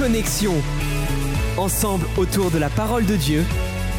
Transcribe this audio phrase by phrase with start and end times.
[0.00, 0.54] Connexion.
[1.58, 3.44] Ensemble autour de la parole de Dieu,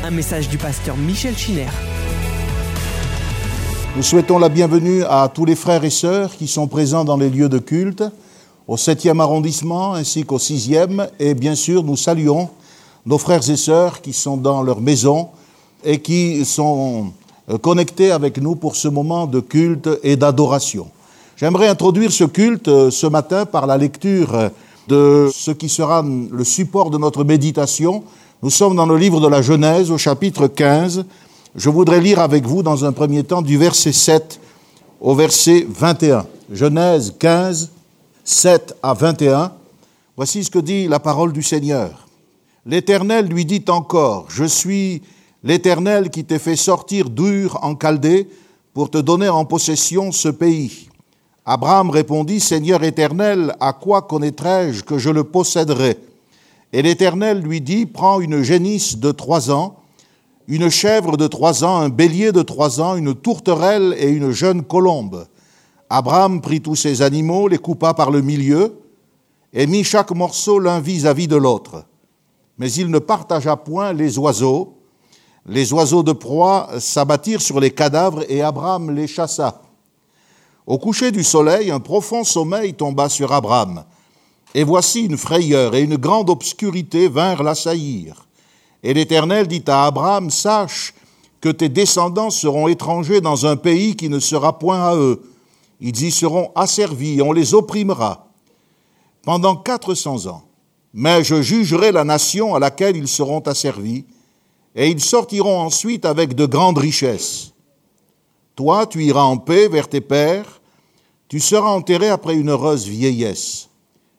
[0.03, 1.67] un message du pasteur Michel Chiner.
[3.95, 7.29] Nous souhaitons la bienvenue à tous les frères et sœurs qui sont présents dans les
[7.29, 8.03] lieux de culte,
[8.67, 11.07] au 7e arrondissement ainsi qu'au 6e.
[11.19, 12.49] Et bien sûr, nous saluons
[13.05, 15.29] nos frères et sœurs qui sont dans leur maison
[15.83, 17.11] et qui sont
[17.61, 20.89] connectés avec nous pour ce moment de culte et d'adoration.
[21.35, 24.51] J'aimerais introduire ce culte euh, ce matin par la lecture
[24.91, 28.03] de ce qui sera le support de notre méditation.
[28.43, 31.05] Nous sommes dans le livre de la Genèse au chapitre 15.
[31.55, 34.41] Je voudrais lire avec vous dans un premier temps du verset 7
[34.99, 36.25] au verset 21.
[36.51, 37.71] Genèse 15,
[38.25, 39.53] 7 à 21.
[40.17, 42.09] Voici ce que dit la parole du Seigneur.
[42.65, 45.03] L'Éternel lui dit encore, Je suis
[45.41, 48.27] l'Éternel qui t'ai fait sortir d'Ur en Chaldée
[48.73, 50.89] pour te donner en possession ce pays.
[51.45, 55.97] Abraham répondit, Seigneur éternel, à quoi connaîtrai-je que je le posséderai?
[56.71, 59.77] Et l'Éternel lui dit, Prends une génisse de trois ans,
[60.47, 64.63] une chèvre de trois ans, un bélier de trois ans, une tourterelle et une jeune
[64.63, 65.25] colombe.
[65.89, 68.79] Abraham prit tous ces animaux, les coupa par le milieu,
[69.51, 71.85] et mit chaque morceau l'un vis-à-vis de l'autre.
[72.59, 74.77] Mais il ne partagea point les oiseaux.
[75.47, 79.61] Les oiseaux de proie s'abattirent sur les cadavres, et Abraham les chassa.
[80.71, 83.83] Au coucher du soleil, un profond sommeil tomba sur Abraham.
[84.53, 88.25] Et voici une frayeur et une grande obscurité vinrent l'assaillir.
[88.81, 90.93] Et l'Éternel dit à Abraham, Sache
[91.41, 95.21] que tes descendants seront étrangers dans un pays qui ne sera point à eux.
[95.81, 98.29] Ils y seront asservis, on les opprimera
[99.25, 100.43] pendant quatre cents ans.
[100.93, 104.05] Mais je jugerai la nation à laquelle ils seront asservis,
[104.73, 107.51] et ils sortiront ensuite avec de grandes richesses.
[108.55, 110.60] Toi, tu iras en paix vers tes pères,
[111.31, 113.69] tu seras enterré après une heureuse vieillesse.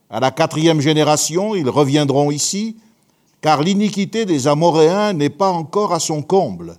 [0.09, 2.79] À la quatrième génération, ils reviendront ici,
[3.43, 6.79] car l'iniquité des Amoréens n'est pas encore à son comble.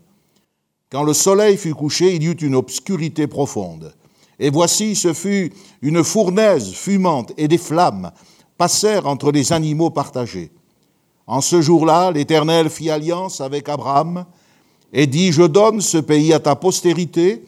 [0.92, 3.94] Quand le soleil fut couché, il y eut une obscurité profonde.
[4.40, 5.54] Et voici, ce fut
[5.84, 8.10] une fournaise fumante, et des flammes
[8.58, 10.52] passèrent entre les animaux partagés.
[11.28, 14.26] En ce jour-là, l'Éternel fit alliance avec Abraham,
[14.94, 17.44] et dit, Je donne ce pays à ta postérité,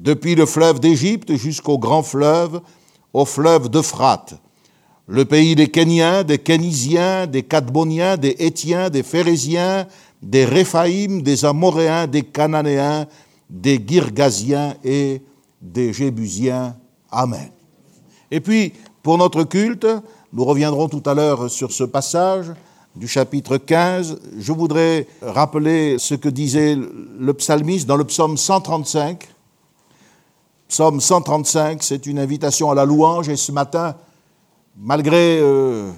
[0.00, 2.60] depuis le fleuve d'Égypte jusqu'au grand fleuve,
[3.12, 4.34] au fleuve d'Euphrate,
[5.06, 9.86] le pays des Kéniens, des Kénisiens, des Cadboniens, des Étiens, des Phérésiens,
[10.22, 13.06] des Réphaïm, des Amoréens, des Cananéens,
[13.48, 15.20] des Girgasiens et
[15.60, 16.76] des Jébusiens.
[17.10, 17.50] Amen.
[18.30, 18.72] Et puis,
[19.02, 19.86] pour notre culte,
[20.32, 22.52] nous reviendrons tout à l'heure sur ce passage,
[22.96, 29.28] du chapitre 15, je voudrais rappeler ce que disait le psalmiste dans le psaume 135.
[30.70, 33.96] Psaume 135, c'est une invitation à la louange et ce matin,
[34.76, 35.90] malgré euh,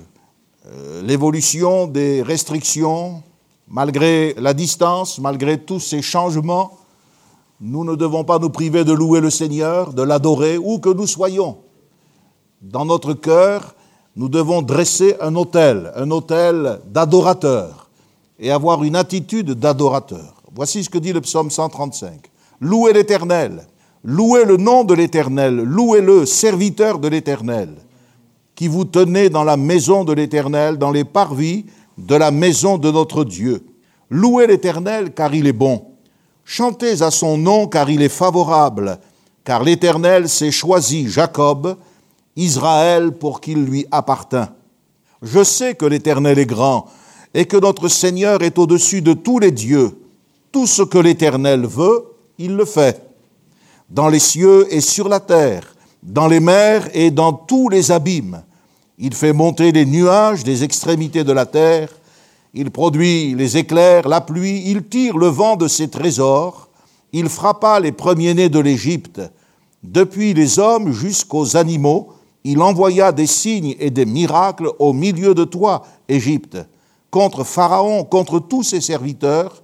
[0.67, 3.23] euh, l'évolution des restrictions,
[3.69, 6.79] malgré la distance, malgré tous ces changements,
[7.61, 11.07] nous ne devons pas nous priver de louer le Seigneur, de l'adorer, où que nous
[11.07, 11.59] soyons.
[12.63, 13.75] Dans notre cœur,
[14.17, 17.91] nous devons dresser un autel, un autel d'adorateur,
[18.39, 20.41] et avoir une attitude d'adorateur.
[20.55, 22.31] Voici ce que dit le psaume 135.
[22.63, 23.67] Louez l'Éternel,
[24.05, 27.71] louez le nom de l'Éternel, louez-le, serviteur de l'Éternel,
[28.55, 31.67] qui vous tenez dans la maison de l'Éternel, dans les parvis
[31.99, 33.65] de la maison de notre Dieu.
[34.11, 35.87] Louez l'Éternel car il est bon.
[36.45, 38.99] Chantez à son nom car il est favorable,
[39.45, 41.77] car l'Éternel s'est choisi Jacob,
[42.37, 44.51] Israël pour qu'il lui appartint.
[45.23, 46.87] Je sais que l'Éternel est grand
[47.33, 49.99] et que notre Seigneur est au-dessus de tous les dieux.
[50.51, 52.05] Tout ce que l'Éternel veut,
[52.39, 53.12] il le fait.
[53.93, 58.43] Dans les cieux et sur la terre, dans les mers et dans tous les abîmes.
[58.97, 61.91] Il fait monter les nuages des extrémités de la terre.
[62.55, 64.63] Il produit les éclairs, la pluie.
[64.65, 66.71] Il tire le vent de ses trésors.
[67.13, 69.21] Il frappa les premiers-nés de l'Égypte.
[69.83, 72.15] Depuis les hommes jusqu'aux animaux,
[72.45, 76.57] il envoya des signes et des miracles au milieu de toi, Égypte,
[77.11, 79.63] contre Pharaon, contre tous ses serviteurs.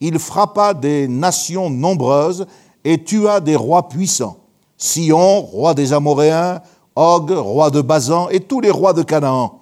[0.00, 2.46] Il frappa des nations nombreuses
[2.86, 4.36] et tua des rois puissants.
[4.76, 6.62] Sion, roi des Amoréens,
[6.94, 9.60] Og, roi de Bazan, et tous les rois de Canaan.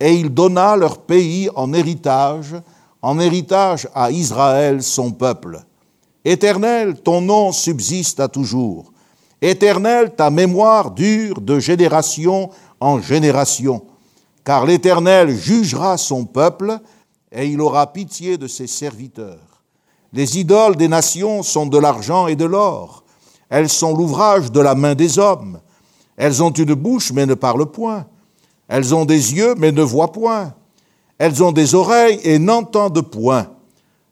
[0.00, 2.56] Et il donna leur pays en héritage,
[3.00, 5.62] en héritage à Israël, son peuple.
[6.24, 8.92] Éternel, ton nom subsiste à toujours.
[9.40, 13.82] Éternel, ta mémoire dure de génération en génération,
[14.44, 16.78] car l'Éternel jugera son peuple
[17.30, 19.55] et il aura pitié de ses serviteurs.
[20.16, 23.04] Les idoles des nations sont de l'argent et de l'or,
[23.50, 25.60] elles sont l'ouvrage de la main des hommes,
[26.16, 28.06] elles ont une bouche mais ne parlent point,
[28.66, 30.54] elles ont des yeux mais ne voient point,
[31.18, 33.48] Elles ont des oreilles et n'entendent point.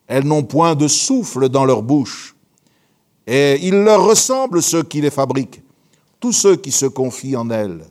[0.07, 2.35] Elles n'ont point de souffle dans leur bouche.
[3.27, 5.63] Et il leur ressemble ceux qui les fabriquent,
[6.21, 7.85] tous ceux qui se confient en elles.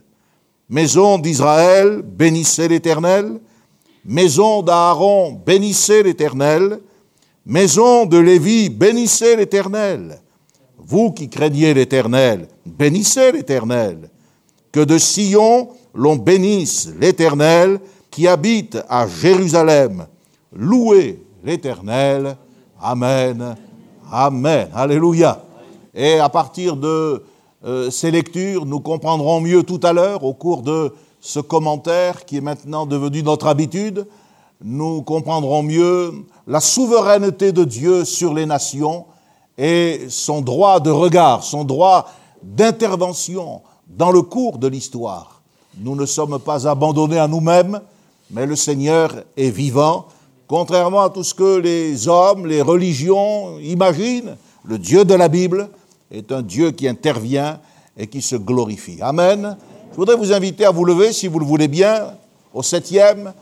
[0.68, 3.40] Maison d'Israël, bénissez l'Éternel.
[4.04, 6.80] Maison d'Aaron, bénissez l'Éternel.
[7.46, 10.18] Maison de Lévi, bénissez l'Éternel.
[10.78, 14.08] Vous qui craignez l'Éternel, bénissez l'Éternel.
[14.72, 17.80] Que de Sion l'on bénisse l'Éternel
[18.10, 20.06] qui habite à Jérusalem.
[20.54, 22.36] Louez l'Éternel.
[22.80, 23.56] Amen.
[24.10, 24.68] Amen.
[24.74, 25.44] Alléluia.
[25.94, 27.22] Et à partir de
[27.64, 32.38] euh, ces lectures, nous comprendrons mieux tout à l'heure, au cours de ce commentaire qui
[32.38, 34.06] est maintenant devenu notre habitude,
[34.62, 36.12] nous comprendrons mieux
[36.46, 39.06] la souveraineté de Dieu sur les nations
[39.56, 42.10] et son droit de regard, son droit
[42.42, 45.42] d'intervention dans le cours de l'histoire.
[45.78, 47.80] Nous ne sommes pas abandonnés à nous-mêmes,
[48.30, 50.06] mais le Seigneur est vivant,
[50.46, 54.36] contrairement à tout ce que les hommes, les religions imaginent.
[54.64, 55.68] Le Dieu de la Bible
[56.10, 57.60] est un Dieu qui intervient
[57.96, 58.98] et qui se glorifie.
[59.00, 59.56] Amen.
[59.90, 62.14] Je voudrais vous inviter à vous lever, si vous le voulez bien,
[62.52, 63.32] au septième,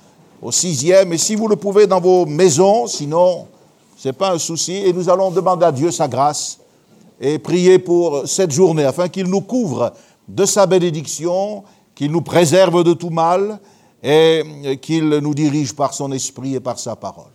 [0.43, 3.47] au sixième, et si vous le pouvez dans vos maisons, sinon,
[3.97, 6.59] ce n'est pas un souci, et nous allons demander à Dieu sa grâce
[7.21, 9.93] et prier pour cette journée, afin qu'il nous couvre
[10.27, 11.63] de sa bénédiction,
[11.95, 13.61] qu'il nous préserve de tout mal,
[14.03, 17.31] et qu'il nous dirige par son esprit et par sa parole.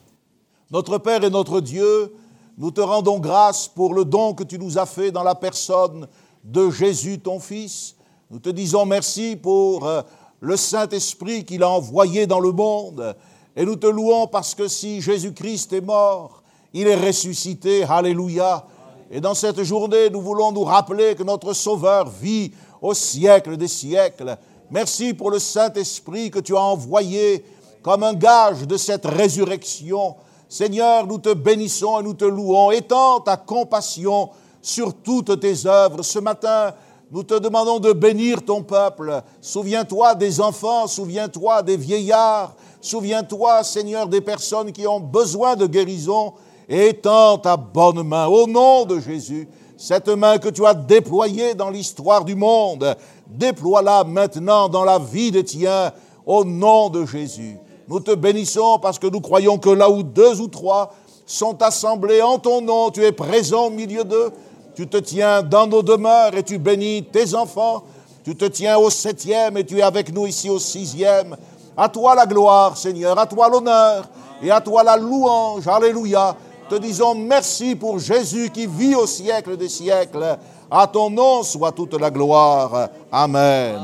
[0.69, 2.13] Notre Père et notre Dieu,
[2.57, 6.07] nous te rendons grâce pour le don que tu nous as fait dans la personne
[6.43, 7.95] de Jésus, ton Fils.
[8.29, 10.01] Nous te disons merci pour euh,
[10.39, 13.15] le Saint-Esprit qu'il a envoyé dans le monde.
[13.55, 16.43] Et nous te louons parce que si Jésus-Christ est mort,
[16.73, 17.83] il est ressuscité.
[17.83, 18.65] Alléluia.
[19.09, 22.51] Et dans cette journée, nous voulons nous rappeler que notre Sauveur vit
[22.81, 24.37] au siècle des siècles.
[24.69, 27.43] Merci pour le Saint-Esprit que tu as envoyé
[27.81, 30.15] comme un gage de cette résurrection
[30.49, 32.71] Seigneur, nous te bénissons et nous te louons.
[32.71, 34.29] Étends ta compassion
[34.61, 36.03] sur toutes tes œuvres.
[36.03, 36.73] Ce matin,
[37.09, 39.21] nous te demandons de bénir ton peuple.
[39.39, 46.33] Souviens-toi des enfants, souviens-toi des vieillards, souviens-toi, Seigneur, des personnes qui ont besoin de guérison.
[46.69, 49.47] Et étends ta bonne main au nom de Jésus.
[49.77, 52.95] Cette main que tu as déployée dans l'histoire du monde,
[53.27, 55.93] déploie-la maintenant dans la vie des tiens
[56.25, 57.57] au nom de Jésus.
[57.87, 60.93] Nous te bénissons parce que nous croyons que là où deux ou trois
[61.25, 64.33] sont assemblés en ton nom, tu es présent au milieu d'eux.
[64.77, 67.83] Tu te tiens dans nos demeures et tu bénis tes enfants.
[68.23, 71.35] Tu te tiens au septième et tu es avec nous ici au sixième.
[71.75, 74.07] À toi la gloire, Seigneur, à toi l'honneur
[74.39, 75.67] et à toi la louange.
[75.67, 76.35] Alléluia.
[76.69, 80.37] Te disons merci pour Jésus qui vit au siècle des siècles.
[80.69, 82.89] À ton nom soit toute la gloire.
[83.11, 83.79] Amen.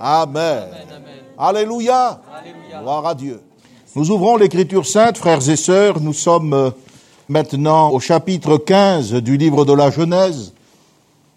[0.00, 0.64] Amen.
[1.38, 2.20] Alléluia.
[2.80, 3.40] Gloire à Dieu.
[3.94, 6.00] Nous ouvrons l'Écriture sainte, frères et sœurs.
[6.00, 6.70] Nous sommes euh,
[7.32, 10.52] maintenant au chapitre 15 du livre de la Genèse.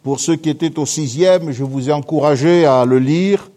[0.03, 3.49] Pour ceux qui étaient au sixième, je vous ai encouragé à le lire.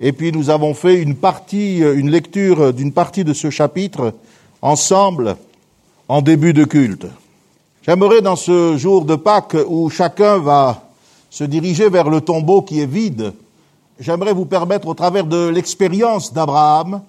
[0.00, 4.14] Et puis nous avons fait une partie, une lecture d'une partie de ce chapitre
[4.62, 5.36] ensemble
[6.08, 7.06] en début de culte.
[7.82, 10.82] J'aimerais dans ce jour de Pâques où chacun va
[11.30, 13.32] se diriger vers le tombeau qui est vide,
[14.00, 17.02] j'aimerais vous permettre au travers de l'expérience d'Abraham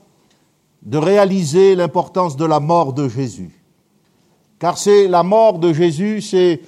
[0.84, 3.54] de réaliser l'importance de la mort de Jésus.
[4.59, 6.62] Car c'est la mort de Jésus, c'est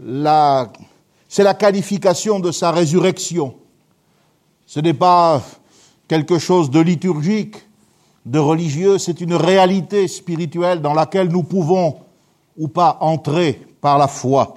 [0.00, 0.70] la,
[1.28, 3.54] c'est la qualification de sa résurrection.
[4.66, 5.42] Ce n'est pas
[6.08, 7.56] quelque chose de liturgique,
[8.26, 11.96] de religieux, c'est une réalité spirituelle dans laquelle nous pouvons
[12.56, 14.54] ou pas entrer par la foi.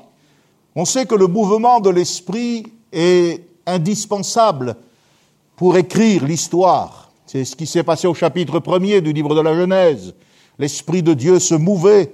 [0.76, 4.76] On sait que le mouvement de l'esprit est indispensable
[5.56, 7.12] pour écrire l'histoire.
[7.26, 10.14] C'est ce qui s'est passé au chapitre premier du livre de la Genèse.
[10.60, 12.14] L'Esprit de Dieu se mouvait.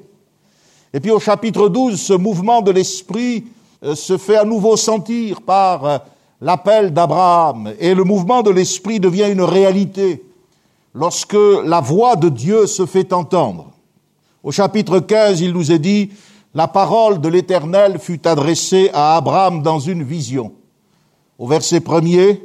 [0.93, 3.45] Et puis au chapitre 12, ce mouvement de l'Esprit
[3.83, 5.97] euh, se fait à nouveau sentir par euh,
[6.41, 7.73] l'appel d'Abraham.
[7.79, 10.23] Et le mouvement de l'Esprit devient une réalité
[10.93, 13.71] lorsque la voix de Dieu se fait entendre.
[14.43, 16.09] Au chapitre 15, il nous est dit,
[16.53, 20.51] la parole de l'Éternel fut adressée à Abraham dans une vision.
[21.39, 22.43] Au verset premier,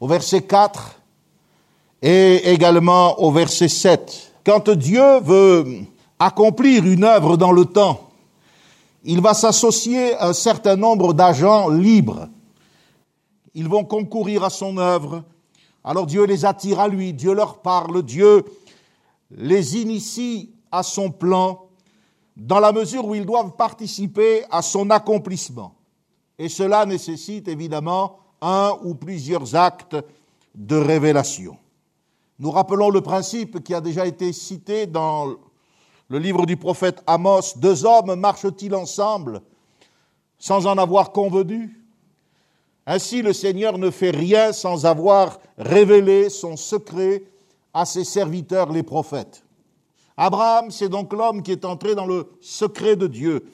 [0.00, 1.00] au verset 4,
[2.02, 4.32] et également au verset 7.
[4.44, 5.64] Quand Dieu veut
[6.18, 8.10] accomplir une œuvre dans le temps,
[9.04, 12.28] il va s'associer à un certain nombre d'agents libres.
[13.54, 15.24] Ils vont concourir à son œuvre.
[15.84, 18.44] Alors Dieu les attire à lui, Dieu leur parle, Dieu
[19.30, 21.66] les initie à son plan
[22.36, 25.74] dans la mesure où ils doivent participer à son accomplissement.
[26.38, 29.96] Et cela nécessite évidemment un ou plusieurs actes
[30.54, 31.56] de révélation.
[32.38, 35.36] Nous rappelons le principe qui a déjà été cité dans
[36.08, 37.56] le livre du prophète Amos.
[37.56, 39.40] Deux hommes marchent-ils ensemble
[40.38, 41.80] sans en avoir convenu?
[42.86, 47.22] Ainsi le Seigneur ne fait rien sans avoir révélé son secret
[47.72, 49.42] à ses serviteurs les prophètes.
[50.16, 53.46] Abraham, c'est donc l'homme qui est entré dans le secret de Dieu,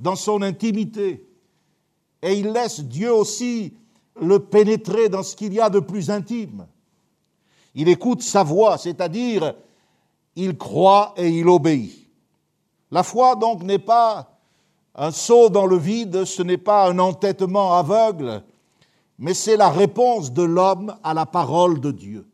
[0.00, 1.26] dans son intimité,
[2.20, 3.74] et il laisse Dieu aussi
[4.20, 6.66] le pénétrer dans ce qu'il y a de plus intime.
[7.74, 9.54] Il écoute sa voix, c'est-à-dire
[10.36, 12.08] il croit et il obéit.
[12.90, 14.28] La foi donc n'est pas
[14.94, 18.42] un saut dans le vide, ce n'est pas un entêtement aveugle,
[19.18, 22.26] mais c'est la réponse de l'homme à la parole de Dieu.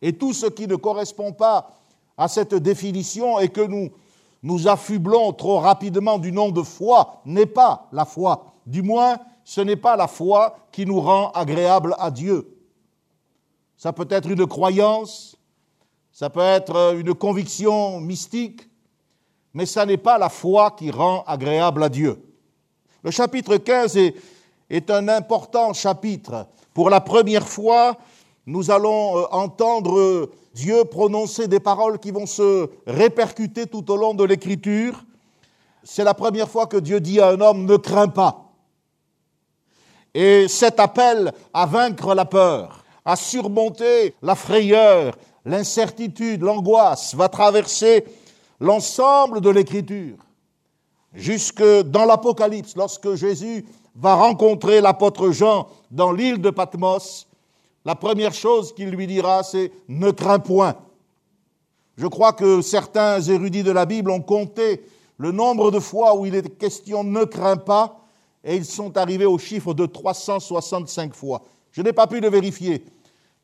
[0.00, 1.70] Et tout ce qui ne correspond pas
[2.16, 3.90] à cette définition et que nous
[4.42, 8.54] nous affublons trop rapidement du nom de foi n'est pas la foi.
[8.66, 12.56] Du moins, ce n'est pas la foi qui nous rend agréable à Dieu.
[13.76, 15.36] Ça peut être une croyance,
[16.12, 18.68] ça peut être une conviction mystique,
[19.54, 22.22] mais ça n'est pas la foi qui rend agréable à Dieu.
[23.02, 24.14] Le chapitre 15 est,
[24.68, 26.46] est un important chapitre.
[26.74, 27.96] Pour la première fois,
[28.46, 34.12] nous allons euh, entendre Dieu prononcer des paroles qui vont se répercuter tout au long
[34.12, 35.02] de l'Écriture.
[35.82, 38.52] C'est la première fois que Dieu dit à un homme, ne crains pas.
[40.12, 48.04] Et cet appel à vaincre la peur, à surmonter la frayeur, l'incertitude, l'angoisse, va traverser
[48.60, 50.16] l'ensemble de l'Écriture,
[51.14, 53.64] jusque dans l'Apocalypse, lorsque Jésus
[53.96, 57.26] va rencontrer l'apôtre Jean dans l'île de Patmos,
[57.84, 60.76] la première chose qu'il lui dira, c'est ne crains point.
[61.96, 64.82] Je crois que certains érudits de la Bible ont compté
[65.18, 67.98] le nombre de fois où il est question ne crains pas,
[68.44, 71.42] et ils sont arrivés au chiffre de 365 fois.
[71.72, 72.84] Je n'ai pas pu le vérifier,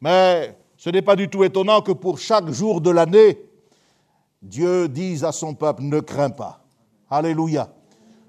[0.01, 3.39] mais ce n'est pas du tout étonnant que pour chaque jour de l'année,
[4.41, 6.65] Dieu dise à son peuple ne crains pas.
[7.11, 7.69] Alléluia.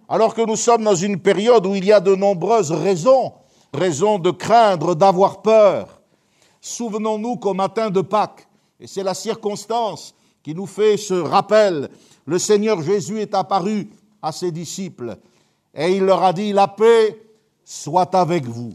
[0.09, 3.33] Alors que nous sommes dans une période où il y a de nombreuses raisons,
[3.73, 6.01] raisons de craindre, d'avoir peur.
[6.59, 8.47] Souvenons-nous qu'au matin de Pâques,
[8.79, 11.89] et c'est la circonstance qui nous fait ce rappel,
[12.25, 13.89] le Seigneur Jésus est apparu
[14.21, 15.17] à ses disciples
[15.75, 17.21] et il leur a dit, la paix
[17.63, 18.73] soit avec vous.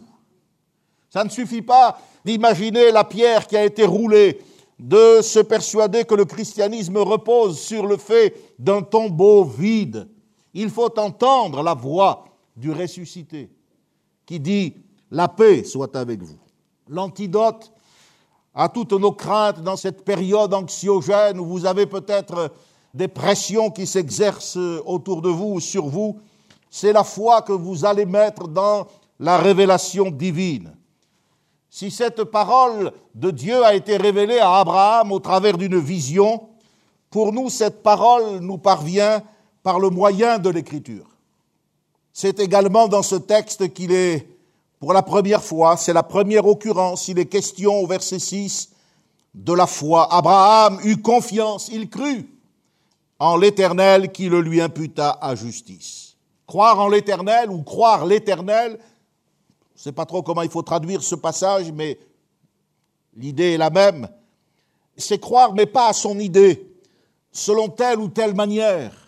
[1.10, 4.40] Ça ne suffit pas d'imaginer la pierre qui a été roulée,
[4.78, 10.08] de se persuader que le christianisme repose sur le fait d'un tombeau vide.
[10.52, 12.24] Il faut entendre la voix
[12.56, 13.50] du ressuscité
[14.26, 14.74] qui dit
[15.10, 16.38] La paix soit avec vous.
[16.88, 17.72] L'antidote
[18.54, 22.52] à toutes nos craintes dans cette période anxiogène où vous avez peut-être
[22.92, 26.20] des pressions qui s'exercent autour de vous ou sur vous,
[26.70, 28.86] c'est la foi que vous allez mettre dans
[29.18, 30.76] la révélation divine.
[31.76, 36.50] Si cette parole de Dieu a été révélée à Abraham au travers d'une vision,
[37.10, 39.24] pour nous, cette parole nous parvient
[39.64, 41.08] par le moyen de l'écriture.
[42.12, 44.24] C'est également dans ce texte qu'il est,
[44.78, 48.70] pour la première fois, c'est la première occurrence, il est question au verset 6
[49.34, 50.06] de la foi.
[50.14, 52.30] Abraham eut confiance, il crut
[53.18, 56.14] en l'Éternel qui le lui imputa à justice.
[56.46, 58.78] Croire en l'Éternel ou croire l'Éternel,
[59.74, 61.98] je ne sais pas trop comment il faut traduire ce passage, mais
[63.16, 64.08] l'idée est la même.
[64.96, 66.72] C'est croire, mais pas à son idée,
[67.32, 69.04] selon telle ou telle manière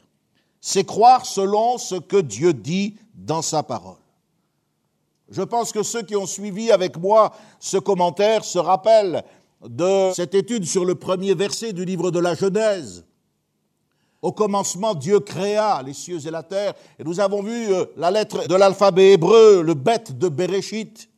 [0.66, 4.00] c'est croire selon ce que Dieu dit dans sa parole.
[5.28, 9.22] Je pense que ceux qui ont suivi avec moi ce commentaire se rappellent
[9.64, 13.04] de cette étude sur le premier verset du livre de la Genèse.
[14.26, 18.10] Au commencement, Dieu créa les cieux et la terre, et nous avons vu euh, la
[18.10, 21.08] lettre de l'alphabet hébreu, le bête de Bereshit.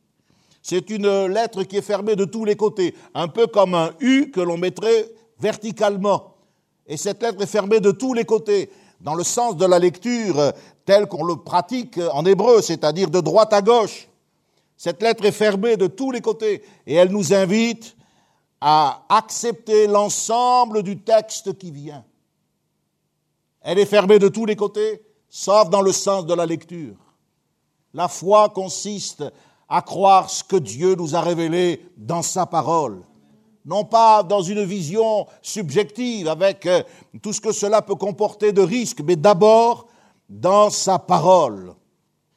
[0.61, 4.29] C'est une lettre qui est fermée de tous les côtés, un peu comme un U
[4.29, 6.35] que l'on mettrait verticalement.
[6.85, 8.69] Et cette lettre est fermée de tous les côtés
[9.01, 10.53] dans le sens de la lecture
[10.85, 14.07] tel qu'on le pratique en hébreu, c'est-à-dire de droite à gauche.
[14.77, 17.95] Cette lettre est fermée de tous les côtés et elle nous invite
[18.61, 22.03] à accepter l'ensemble du texte qui vient.
[23.69, 26.95] Elle est fermée de tous les côtés, sauf dans le sens de la lecture.
[27.93, 29.23] La foi consiste
[29.67, 33.03] à croire ce que Dieu nous a révélé dans sa parole
[33.65, 36.81] non pas dans une vision subjective avec euh,
[37.21, 39.85] tout ce que cela peut comporter de risques, mais d'abord
[40.27, 41.75] dans sa parole.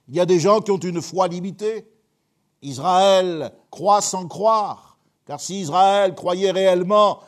[0.08, 1.86] Il y a des gens qui ont une foi limitée.
[2.60, 7.20] Israël croit sans croire, car si Israël croyait réellement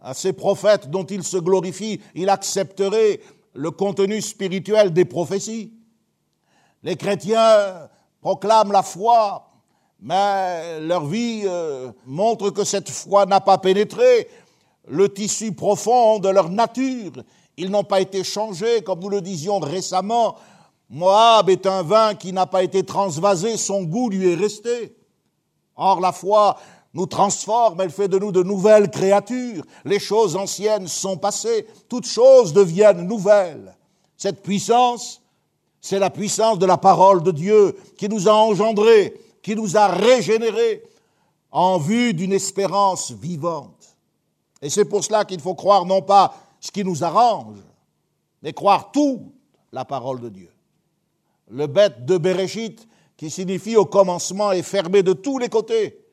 [0.00, 3.20] à ces prophètes dont il se glorifie, il accepterait
[3.56, 5.72] le contenu spirituel des prophéties.
[6.82, 7.88] Les chrétiens
[8.20, 9.50] proclament la foi,
[10.00, 14.28] mais leur vie euh, montre que cette foi n'a pas pénétré
[14.88, 17.12] le tissu profond de leur nature.
[17.56, 20.36] Ils n'ont pas été changés, comme nous le disions récemment.
[20.90, 24.96] Moab est un vin qui n'a pas été transvasé, son goût lui est resté.
[25.74, 26.56] Or, la foi
[26.96, 29.64] nous transforme, elle fait de nous de nouvelles créatures.
[29.84, 33.76] Les choses anciennes sont passées, toutes choses deviennent nouvelles.
[34.16, 35.20] Cette puissance,
[35.82, 39.88] c'est la puissance de la parole de Dieu qui nous a engendrés, qui nous a
[39.88, 40.82] régénérés
[41.50, 43.94] en vue d'une espérance vivante.
[44.62, 47.58] Et c'est pour cela qu'il faut croire non pas ce qui nous arrange,
[48.42, 49.32] mais croire tout
[49.70, 50.50] la parole de Dieu.
[51.50, 52.88] Le bête de Bereshit,
[53.18, 56.05] qui signifie au commencement, est fermé de tous les côtés,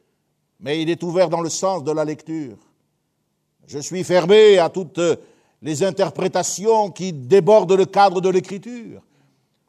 [0.63, 2.55] mais il est ouvert dans le sens de la lecture.
[3.67, 5.01] Je suis fermé à toutes
[5.61, 9.01] les interprétations qui débordent le cadre de l'écriture.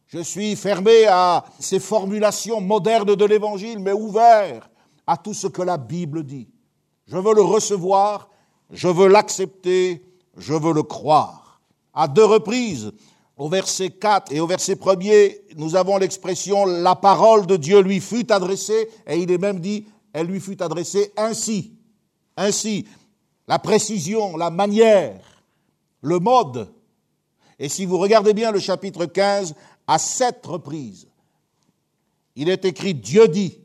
[0.07, 4.71] Je suis fermé à ces formulations modernes de l'Évangile, mais ouvert
[5.07, 6.49] à tout ce que la Bible dit.
[7.07, 8.31] Je veux le recevoir,
[8.71, 10.05] je veux l'accepter,
[10.37, 11.61] je veux le croire.
[11.93, 12.93] À deux reprises,
[13.37, 18.01] au verset 4 et au verset 1er, nous avons l'expression la parole de Dieu lui
[18.01, 21.75] fut adressée, et il est même dit, elle lui fut adressée ainsi.
[22.37, 22.87] Ainsi,
[23.47, 25.21] la précision, la manière,
[26.01, 26.73] le mode.
[27.59, 29.55] Et si vous regardez bien le chapitre 15,
[29.87, 31.09] à sept reprises.
[32.37, 33.59] Il est écrit Dieu dit,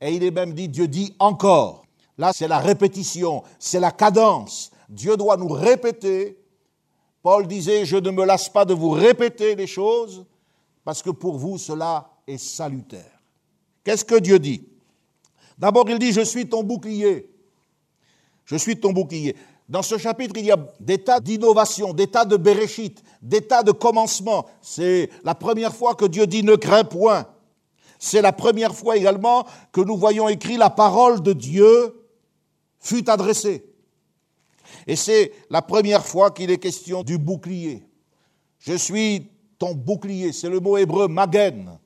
[0.00, 1.84] et il est même dit Dieu dit encore.
[2.18, 4.70] Là, c'est la répétition, c'est la cadence.
[4.88, 6.38] Dieu doit nous répéter.
[7.22, 10.24] Paul disait, je ne me lasse pas de vous répéter les choses,
[10.84, 13.20] parce que pour vous, cela est salutaire.
[13.84, 14.69] Qu'est-ce que Dieu dit?
[15.60, 17.30] D'abord, il dit, je suis ton bouclier.
[18.46, 19.36] Je suis ton bouclier.
[19.68, 23.62] Dans ce chapitre, il y a des tas d'innovations, des tas de béréchites, des tas
[23.62, 24.46] de commencements.
[24.62, 27.26] C'est la première fois que Dieu dit ne crains point.
[27.98, 32.06] C'est la première fois également que nous voyons écrit la parole de Dieu
[32.80, 33.66] fut adressée.
[34.86, 37.86] Et c'est la première fois qu'il est question du bouclier.
[38.60, 41.78] Je suis ton bouclier, c'est le mot hébreu magen.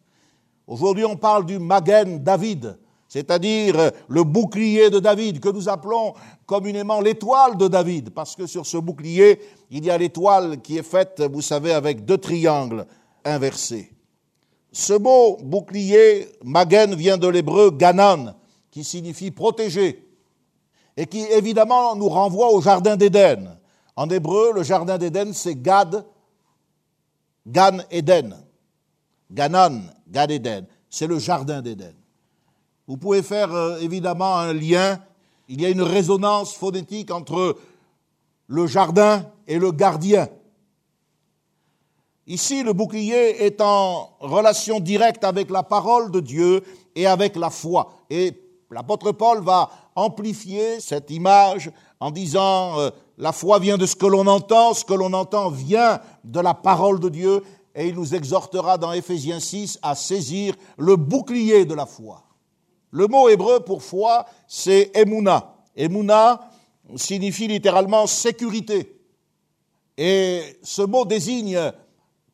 [0.65, 2.79] Aujourd'hui, on parle du magen David
[3.15, 6.15] c'est-à-dire le bouclier de David, que nous appelons
[6.47, 9.39] communément l'étoile de David, parce que sur ce bouclier,
[9.71, 12.85] il y a l'étoile qui est faite, vous savez, avec deux triangles
[13.25, 13.93] inversés.
[14.73, 18.35] Ce mot bouclier, magen, vient de l'hébreu ganan,
[18.73, 20.09] qui signifie protéger,
[20.97, 23.61] et qui évidemment nous renvoie au jardin d'Éden.
[23.95, 26.05] En hébreu, le jardin d'Éden, c'est Gad,
[27.47, 28.35] Gan Eden.
[29.31, 31.95] Ganan, Gad Eden, c'est le jardin d'Éden.
[32.87, 35.01] Vous pouvez faire euh, évidemment un lien.
[35.49, 37.57] Il y a une résonance phonétique entre
[38.47, 40.29] le jardin et le gardien.
[42.27, 46.63] Ici, le bouclier est en relation directe avec la parole de Dieu
[46.95, 47.93] et avec la foi.
[48.11, 48.33] Et
[48.71, 51.71] l'apôtre Paul va amplifier cette image
[52.01, 55.49] en disant euh, la foi vient de ce que l'on entend, ce que l'on entend
[55.49, 57.43] vient de la parole de Dieu,
[57.75, 62.24] et il nous exhortera dans Éphésiens 6 à saisir le bouclier de la foi.
[62.95, 65.57] Le mot hébreu pour foi, c'est emuna.
[65.77, 66.49] Emuna
[66.95, 69.01] signifie littéralement sécurité.
[69.99, 71.59] Et ce mot désigne,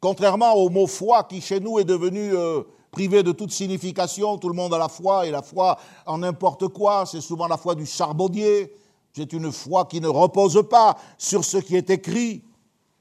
[0.01, 4.51] contrairement au mot foi qui chez nous est devenu euh, privé de toute signification, tout
[4.51, 7.75] le monde a la foi et la foi en n'importe quoi, c'est souvent la foi
[7.75, 8.71] du charbonnier,
[9.15, 12.45] c'est une foi qui ne repose pas sur ce qui est écrit.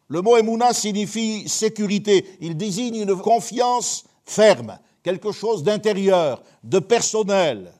[0.07, 7.73] Le mot emuna signifie sécurité, il désigne une confiance ferme quelque chose d'intérieur, de personnel.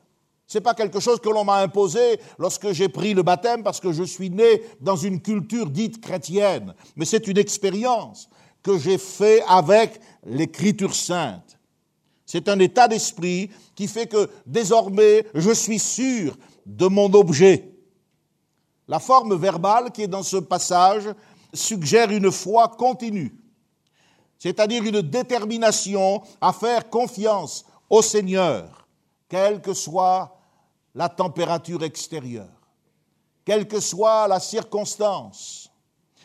[0.47, 3.79] Ce n'est pas quelque chose que l'on m'a imposé lorsque j'ai pris le baptême parce
[3.79, 8.29] que je suis né dans une culture dite chrétienne, mais c'est une expérience
[8.63, 11.59] que j'ai fait avec l'écriture sainte.
[12.25, 17.71] C'est un état d'esprit qui fait que désormais je suis sûr de mon objet.
[18.87, 21.09] La forme verbale qui est dans ce passage
[21.53, 23.38] suggère une foi continue
[24.39, 28.87] c'est-à-dire une détermination à faire confiance au Seigneur,
[29.27, 30.35] quelle que soit
[30.95, 32.47] la température extérieure,
[33.45, 35.69] quelle que soit la circonstance.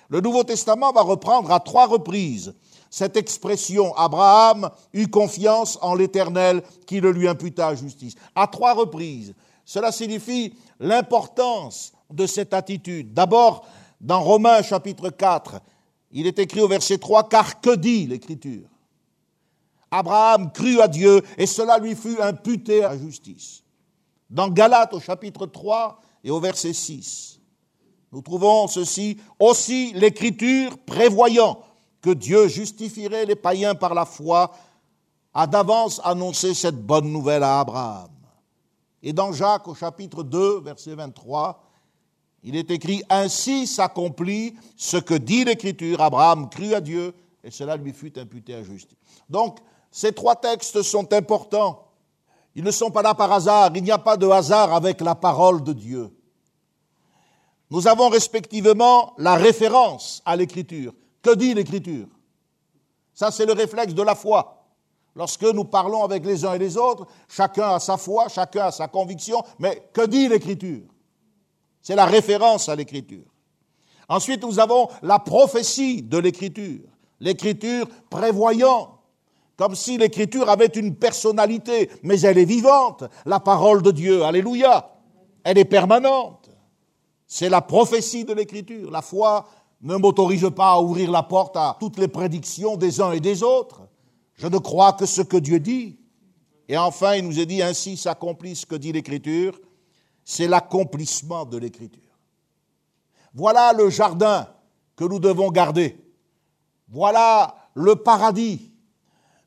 [0.09, 2.55] Le Nouveau Testament va reprendre à trois reprises
[2.95, 8.15] cette expression Abraham eut confiance en l'Éternel qui le lui imputa à justice.
[8.37, 9.35] À trois reprises.
[9.65, 13.13] Cela signifie l'importance de cette attitude.
[13.13, 13.67] D'abord,
[14.01, 15.61] dans Romains chapitre 4,
[16.15, 18.69] il est écrit au verset 3, car que dit l'Écriture?
[19.91, 23.63] Abraham crut à Dieu et cela lui fut imputé à justice.
[24.31, 27.41] Dans Galates au chapitre 3 et au verset 6,
[28.13, 31.59] nous trouvons ceci, aussi l'Écriture prévoyant
[32.01, 34.53] que Dieu justifierait les païens par la foi,
[35.33, 38.11] a d'avance annoncé cette bonne nouvelle à Abraham.
[39.03, 41.64] Et dans Jacques au chapitre 2, verset 23,
[42.45, 47.77] il est écrit, Ainsi s'accomplit ce que dit l'Écriture, Abraham crut à Dieu, et cela
[47.77, 48.99] lui fut imputé à justice.
[49.29, 49.59] Donc,
[49.91, 51.89] ces trois textes sont importants.
[52.55, 55.15] Ils ne sont pas là par hasard, il n'y a pas de hasard avec la
[55.15, 56.11] parole de Dieu.
[57.71, 60.93] Nous avons respectivement la référence à l'Écriture.
[61.23, 62.07] Que dit l'Écriture?
[63.15, 64.67] Ça, c'est le réflexe de la foi.
[65.17, 68.71] Lorsque nous parlons avec les uns et les autres, chacun a sa foi, chacun a
[68.71, 70.83] sa conviction, mais que dit l'Écriture?
[71.85, 73.27] C'est la référence à l'Écriture.
[74.09, 76.81] Ensuite, nous avons la prophétie de l'Écriture.
[77.21, 78.99] L'Écriture prévoyant,
[79.57, 83.05] comme si l'Écriture avait une personnalité, mais elle est vivante.
[83.27, 84.93] La parole de Dieu, alléluia,
[85.45, 86.51] elle est permanente.
[87.27, 88.91] C'est la prophétie de l'Écriture.
[88.91, 89.47] La foi
[89.83, 93.43] ne m'autorise pas à ouvrir la porte à toutes les prédictions des uns et des
[93.43, 93.83] autres.
[94.37, 95.99] Je ne crois que ce que Dieu dit.
[96.67, 99.61] Et enfin, il nous est dit, ainsi s'accomplit ce que dit l'Écriture,
[100.25, 102.01] c'est l'accomplissement de l'Écriture.
[103.35, 104.49] Voilà le jardin
[104.97, 105.99] que nous devons garder.
[106.89, 108.71] Voilà le paradis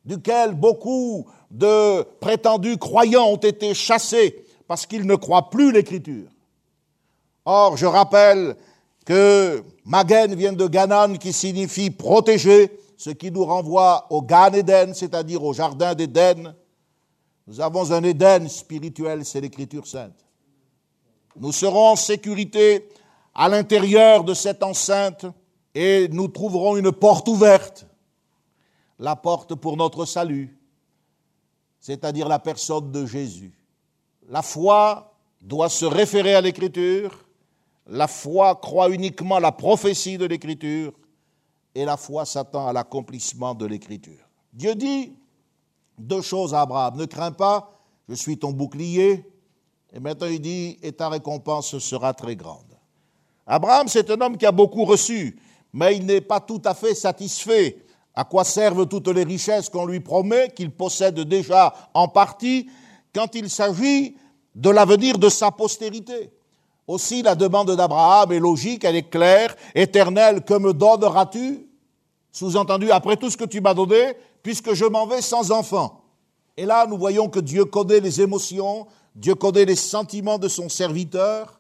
[0.06, 6.30] duquel beaucoup de prétendus croyants ont été chassés parce qu'ils ne croient plus l'Écriture.
[7.46, 8.56] Or, je rappelle
[9.06, 14.94] que Magen vient de Ganan qui signifie protéger, ce qui nous renvoie au Gan Eden,
[14.94, 16.54] c'est-à-dire au jardin d'Éden.
[17.48, 20.27] Nous avons un Éden spirituel, c'est l'Écriture sainte.
[21.40, 22.90] Nous serons en sécurité
[23.34, 25.26] à l'intérieur de cette enceinte
[25.76, 27.86] et nous trouverons une porte ouverte,
[28.98, 30.58] la porte pour notre salut,
[31.80, 33.54] c'est-à-dire la personne de Jésus.
[34.28, 37.26] La foi doit se référer à l'Écriture,
[37.86, 40.94] la foi croit uniquement la prophétie de l'Écriture,
[41.76, 44.28] et la foi s'attend à l'accomplissement de l'Écriture.
[44.52, 45.14] Dieu dit
[46.00, 46.98] deux choses à Abraham.
[46.98, 49.24] Ne crains pas, je suis ton bouclier.
[49.94, 52.78] Et maintenant il dit, et ta récompense sera très grande.
[53.46, 55.40] Abraham, c'est un homme qui a beaucoup reçu,
[55.72, 57.84] mais il n'est pas tout à fait satisfait.
[58.14, 62.70] À quoi servent toutes les richesses qu'on lui promet, qu'il possède déjà en partie,
[63.14, 64.18] quand il s'agit
[64.56, 66.32] de l'avenir de sa postérité?
[66.88, 69.56] Aussi, la demande d'Abraham est logique, elle est claire.
[69.76, 71.68] Éternel, que me donneras-tu?
[72.32, 76.02] Sous-entendu, après tout ce que tu m'as donné, puisque je m'en vais sans enfant.
[76.56, 80.70] Et là, nous voyons que Dieu connaît les émotions, Dieu connaît les sentiments de son
[80.70, 81.60] serviteur.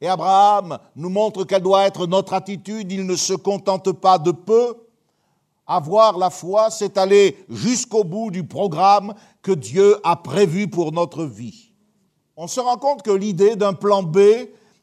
[0.00, 2.90] Et Abraham nous montre quelle doit être notre attitude.
[2.90, 4.74] Il ne se contente pas de peu.
[5.66, 11.24] Avoir la foi, c'est aller jusqu'au bout du programme que Dieu a prévu pour notre
[11.24, 11.72] vie.
[12.36, 14.18] On se rend compte que l'idée d'un plan B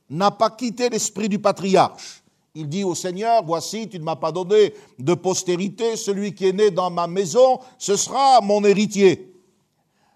[0.10, 2.24] n'a pas quitté l'esprit du patriarche.
[2.54, 6.54] Il dit au Seigneur, voici, tu ne m'as pas donné de postérité, celui qui est
[6.54, 9.31] né dans ma maison, ce sera mon héritier.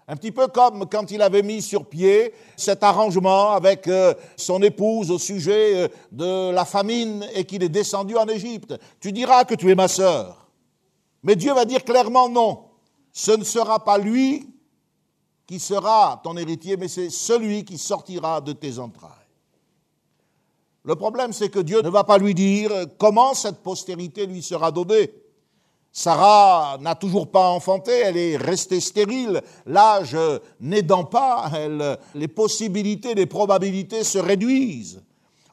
[0.08, 4.62] Un petit peu comme quand il avait mis sur pied cet arrangement avec euh, son
[4.62, 8.74] épouse au sujet euh, de la famine et qu'il est descendu en Égypte.
[9.00, 10.48] Tu diras que tu es ma sœur.
[11.24, 12.66] Mais Dieu va dire clairement non.
[13.12, 14.48] Ce ne sera pas lui
[15.44, 19.10] qui sera ton héritier, mais c'est celui qui sortira de tes entrailles.
[20.84, 24.70] Le problème, c'est que Dieu ne va pas lui dire comment cette postérité lui sera
[24.70, 25.12] donnée.
[25.98, 30.14] Sarah n'a toujours pas enfanté, elle est restée stérile, l'âge
[30.60, 31.50] n'aidant pas,
[32.14, 35.00] les possibilités, les probabilités se réduisent.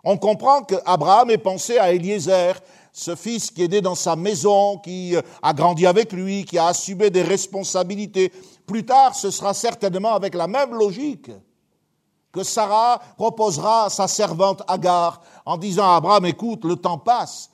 [0.03, 2.55] On comprend qu'Abraham ait pensé à Eliezer,
[2.91, 6.67] ce fils qui est né dans sa maison, qui a grandi avec lui, qui a
[6.67, 8.29] assumé des responsabilités.
[8.67, 11.31] Plus tard, ce sera certainement avec la même logique
[12.33, 17.49] que Sarah proposera à sa servante Agar en disant à Abraham, écoute, le temps passe.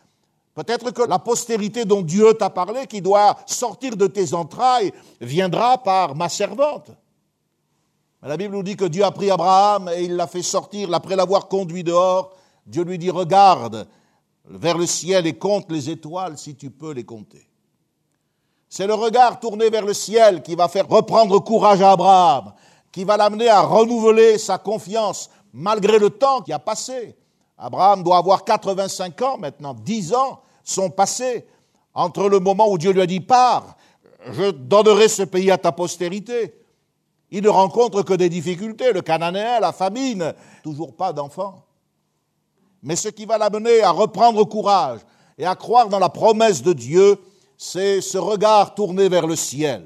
[0.60, 4.92] Peut-être que la postérité dont Dieu t'a parlé, qui doit sortir de tes entrailles,
[5.22, 6.92] viendra par ma servante.
[8.22, 10.94] la Bible nous dit que Dieu a pris Abraham et il l'a fait sortir.
[10.94, 13.88] Après l'avoir conduit dehors, Dieu lui dit, regarde
[14.44, 17.48] vers le ciel et compte les étoiles si tu peux les compter.
[18.68, 22.52] C'est le regard tourné vers le ciel qui va faire reprendre courage à Abraham
[22.92, 27.16] qui va l'amener à renouveler sa confiance malgré le temps qui a passé.
[27.58, 31.46] Abraham doit avoir 85 ans maintenant, 10 ans sont passés
[31.94, 33.76] entre le moment où Dieu lui a dit pars,
[34.32, 36.54] je donnerai ce pays à ta postérité.
[37.32, 41.64] Il ne rencontre que des difficultés, le Cananéen, la famine, toujours pas d'enfants.
[42.82, 45.02] Mais ce qui va l'amener à reprendre courage
[45.38, 47.18] et à croire dans la promesse de Dieu,
[47.58, 49.86] c'est ce regard tourné vers le ciel.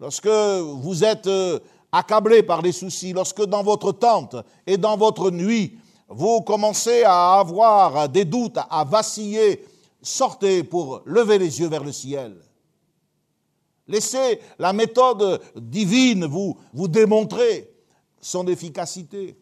[0.00, 1.60] Lorsque vous êtes euh,
[1.92, 7.34] accablé par les soucis, lorsque dans votre tente et dans votre nuit, vous commencez à
[7.38, 9.64] avoir des doutes, à vaciller,
[10.02, 12.36] sortez pour lever les yeux vers le ciel.
[13.88, 17.72] Laissez la méthode divine vous, vous démontrer
[18.20, 19.38] son efficacité.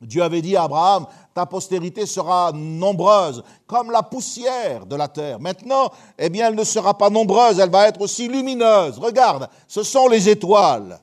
[0.00, 5.38] Dieu avait dit à Abraham, ta postérité sera nombreuse, comme la poussière de la terre.
[5.38, 8.98] Maintenant, eh bien, elle ne sera pas nombreuse, elle va être aussi lumineuse.
[8.98, 11.00] Regarde, ce sont les étoiles.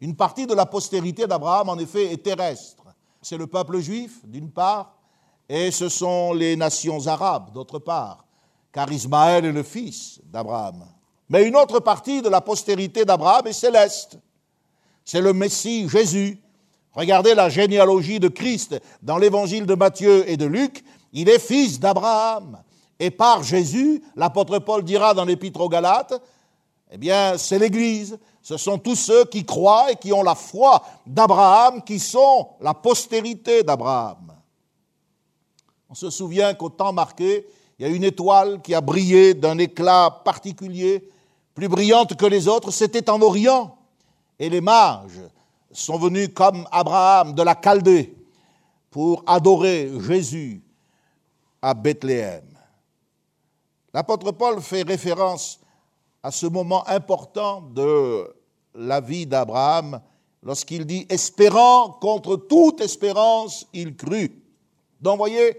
[0.00, 2.82] Une partie de la postérité d'Abraham, en effet, est terrestre.
[3.20, 4.94] C'est le peuple juif, d'une part,
[5.54, 8.24] et ce sont les nations arabes, d'autre part,
[8.72, 10.82] car Ismaël est le fils d'Abraham.
[11.28, 14.16] Mais une autre partie de la postérité d'Abraham est céleste.
[15.04, 16.40] C'est le Messie Jésus.
[16.94, 20.82] Regardez la généalogie de Christ dans l'évangile de Matthieu et de Luc.
[21.12, 22.62] Il est fils d'Abraham.
[22.98, 26.14] Et par Jésus, l'apôtre Paul dira dans l'épître aux Galates,
[26.90, 28.18] eh bien, c'est l'Église.
[28.40, 32.72] Ce sont tous ceux qui croient et qui ont la foi d'Abraham, qui sont la
[32.72, 34.31] postérité d'Abraham.
[35.92, 37.46] On se souvient qu'au temps marqué,
[37.78, 41.06] il y a une étoile qui a brillé d'un éclat particulier,
[41.54, 43.76] plus brillante que les autres, c'était en Orient.
[44.38, 45.20] Et les mages
[45.70, 48.16] sont venus comme Abraham de la Chaldée
[48.90, 50.62] pour adorer Jésus
[51.60, 52.46] à Bethléem.
[53.92, 55.60] L'apôtre Paul fait référence
[56.22, 58.34] à ce moment important de
[58.74, 60.00] la vie d'Abraham
[60.42, 64.42] lorsqu'il dit espérant contre toute espérance, il crut.
[64.98, 65.58] Donc, voyez,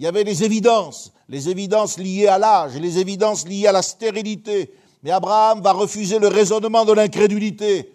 [0.00, 3.82] il y avait les évidences, les évidences liées à l'âge, les évidences liées à la
[3.82, 4.72] stérilité.
[5.02, 7.92] Mais Abraham va refuser le raisonnement de l'incrédulité.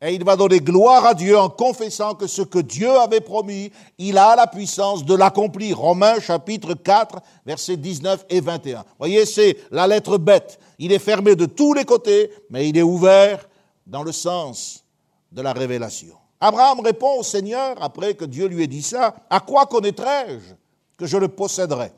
[0.00, 3.70] Et il va donner gloire à Dieu en confessant que ce que Dieu avait promis,
[3.98, 5.78] il a la puissance de l'accomplir.
[5.78, 8.86] Romains chapitre 4, versets 19 et 21.
[8.98, 10.58] Voyez, c'est la lettre bête.
[10.78, 13.46] Il est fermé de tous les côtés, mais il est ouvert
[13.86, 14.86] dans le sens
[15.32, 16.16] de la révélation.
[16.40, 20.54] Abraham répond au Seigneur, après que Dieu lui ait dit ça, à quoi connaîtrais-je
[20.96, 21.92] que je le posséderais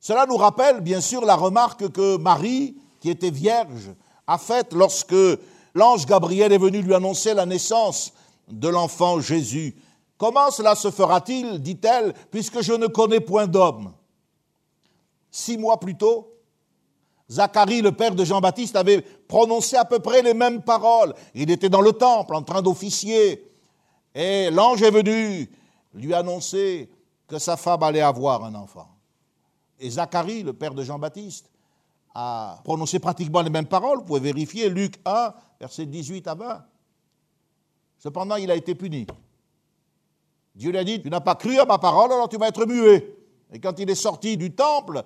[0.00, 3.90] Cela nous rappelle bien sûr la remarque que Marie, qui était vierge,
[4.26, 5.14] a faite lorsque
[5.74, 8.12] l'ange Gabriel est venu lui annoncer la naissance
[8.48, 9.76] de l'enfant Jésus.
[10.18, 13.92] Comment cela se fera-t-il, dit-elle, puisque je ne connais point d'homme?
[15.30, 16.32] Six mois plus tôt,
[17.30, 21.12] Zacharie, le père de Jean-Baptiste, avait prononcé à peu près les mêmes paroles.
[21.34, 23.50] Il était dans le temple en train d'officier.
[24.14, 25.50] Et l'ange est venu
[25.92, 26.88] lui annoncer
[27.26, 28.88] que sa femme allait avoir un enfant.
[29.78, 31.50] Et Zacharie, le père de Jean-Baptiste,
[32.14, 33.98] a prononcé pratiquement les mêmes paroles.
[33.98, 36.64] Vous pouvez vérifier Luc 1, versets 18 à 20.
[37.98, 39.06] Cependant, il a été puni.
[40.54, 42.64] Dieu lui a dit, tu n'as pas cru à ma parole, alors tu vas être
[42.64, 43.14] muet.
[43.52, 45.02] Et quand il est sorti du temple,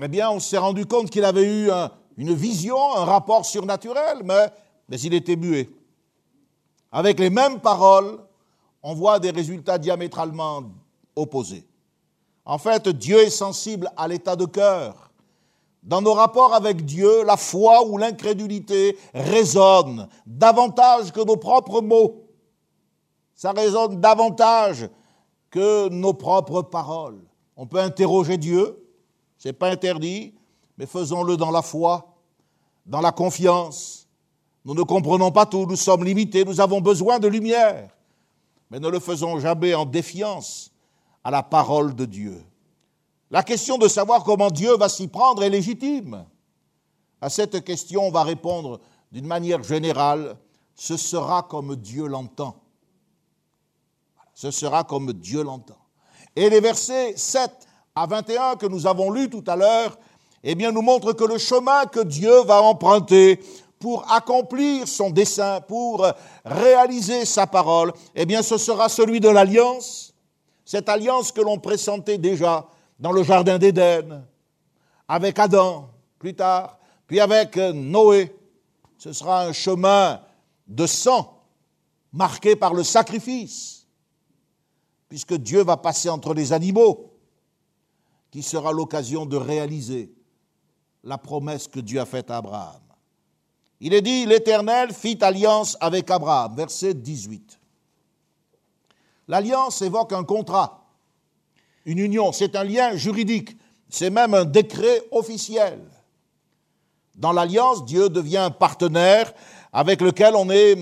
[0.00, 1.70] eh bien, on s'est rendu compte qu'il avait eu
[2.16, 4.48] une vision, un rapport surnaturel, mais,
[4.88, 5.68] mais il était muet.
[6.92, 8.20] Avec les mêmes paroles,
[8.82, 10.62] on voit des résultats diamétralement
[12.44, 15.08] En fait, Dieu est sensible à l'état de cœur
[15.82, 22.26] dans nos rapports avec Dieu, la foi ou l'incrédulité résonnent davantage que nos propres mots.
[23.34, 24.90] Ça résonne davantage
[25.50, 27.24] que nos propres paroles.
[27.56, 28.84] On peut interroger Dieu,
[29.38, 30.34] c'est pas interdit,
[30.76, 32.14] mais faisons-le dans la foi,
[32.84, 34.08] dans la confiance.
[34.64, 37.88] Nous ne comprenons pas tout, nous sommes limités, nous avons besoin de lumière,
[38.70, 40.70] mais ne le faisons jamais en défiance
[41.28, 42.42] à la parole de Dieu.
[43.30, 46.24] La question de savoir comment Dieu va s'y prendre est légitime.
[47.20, 48.80] À cette question, on va répondre
[49.12, 50.38] d'une manière générale,
[50.74, 52.56] ce sera comme Dieu l'entend.
[54.32, 55.76] Ce sera comme Dieu l'entend.
[56.34, 57.50] Et les versets 7
[57.94, 59.98] à 21 que nous avons lus tout à l'heure,
[60.42, 63.38] eh bien, nous montrent que le chemin que Dieu va emprunter
[63.78, 66.06] pour accomplir son dessein, pour
[66.46, 70.07] réaliser sa parole, eh bien, ce sera celui de l'alliance,
[70.68, 72.68] cette alliance que l'on pressentait déjà
[73.00, 74.22] dans le Jardin d'Éden,
[75.08, 78.36] avec Adam plus tard, puis avec Noé.
[78.98, 80.20] Ce sera un chemin
[80.66, 81.42] de sang
[82.12, 83.86] marqué par le sacrifice,
[85.08, 87.14] puisque Dieu va passer entre les animaux,
[88.30, 90.12] qui sera l'occasion de réaliser
[91.02, 92.82] la promesse que Dieu a faite à Abraham.
[93.80, 97.57] Il est dit, l'Éternel fit alliance avec Abraham, verset 18.
[99.28, 100.78] L'alliance évoque un contrat
[101.88, 103.56] une union, c'est un lien juridique,
[103.88, 105.80] c'est même un décret officiel.
[107.14, 109.32] Dans l'alliance, Dieu devient un partenaire
[109.72, 110.76] avec lequel on est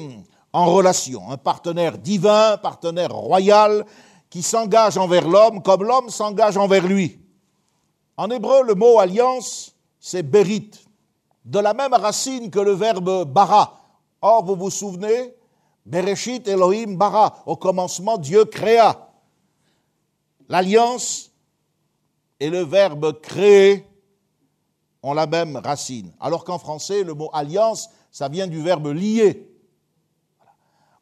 [0.52, 3.86] en relation, un partenaire divin, un partenaire royal,
[4.28, 7.20] qui s'engage envers l'homme comme l'homme s'engage envers lui.
[8.16, 10.72] En hébreu, le mot alliance, c'est berit,
[11.44, 13.80] de la même racine que le verbe bara.
[14.20, 15.36] Or, vous vous souvenez,
[15.86, 19.08] Bereshit Elohim bara, au commencement, Dieu créa.
[20.48, 21.30] L'alliance
[22.40, 23.86] et le verbe créer
[25.02, 26.12] ont la même racine.
[26.18, 29.48] Alors qu'en français, le mot alliance, ça vient du verbe lier.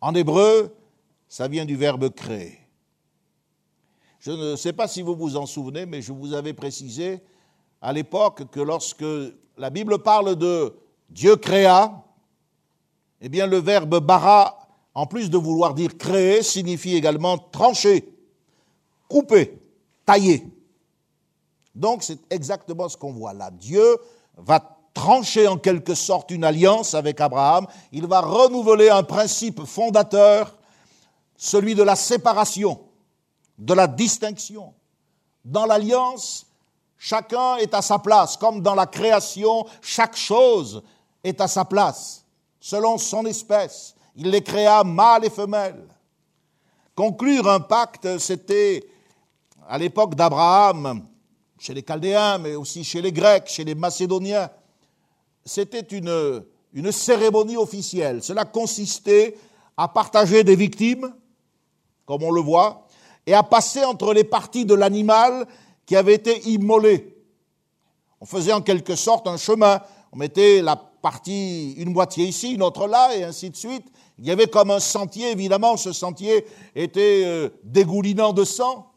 [0.02, 0.76] En hébreu,
[1.28, 2.58] ça vient du verbe créer.
[4.20, 7.22] Je ne sais pas si vous vous en souvenez, mais je vous avais précisé
[7.80, 9.04] à l'époque que lorsque
[9.56, 10.74] la Bible parle de
[11.08, 12.04] Dieu créa,
[13.22, 14.63] eh bien le verbe bara,
[14.94, 18.08] en plus de vouloir dire créer, signifie également trancher,
[19.08, 19.58] couper,
[20.06, 20.46] tailler.
[21.74, 23.50] Donc c'est exactement ce qu'on voit là.
[23.50, 23.98] Dieu
[24.36, 30.56] va trancher en quelque sorte une alliance avec Abraham, il va renouveler un principe fondateur,
[31.36, 32.80] celui de la séparation,
[33.58, 34.72] de la distinction.
[35.44, 36.46] Dans l'alliance,
[36.96, 40.82] chacun est à sa place, comme dans la création, chaque chose
[41.24, 42.24] est à sa place,
[42.60, 43.96] selon son espèce.
[44.16, 45.88] Il les créa mâles et femelles.
[46.94, 48.86] Conclure un pacte, c'était
[49.68, 51.06] à l'époque d'Abraham,
[51.58, 54.50] chez les Chaldéens, mais aussi chez les Grecs, chez les Macédoniens,
[55.44, 58.22] c'était une, cérémonie officielle.
[58.22, 59.36] Cela consistait
[59.76, 61.12] à partager des victimes,
[62.06, 62.86] comme on le voit,
[63.26, 65.46] et à passer entre les parties de l'animal
[65.86, 67.16] qui avait été immolé.
[68.20, 69.80] On faisait en quelque sorte un chemin.
[70.12, 73.86] On mettait la partie, une moitié ici, une autre là, et ainsi de suite.
[74.18, 78.90] Il y avait comme un sentier, évidemment, ce sentier était euh, dégoulinant de sang.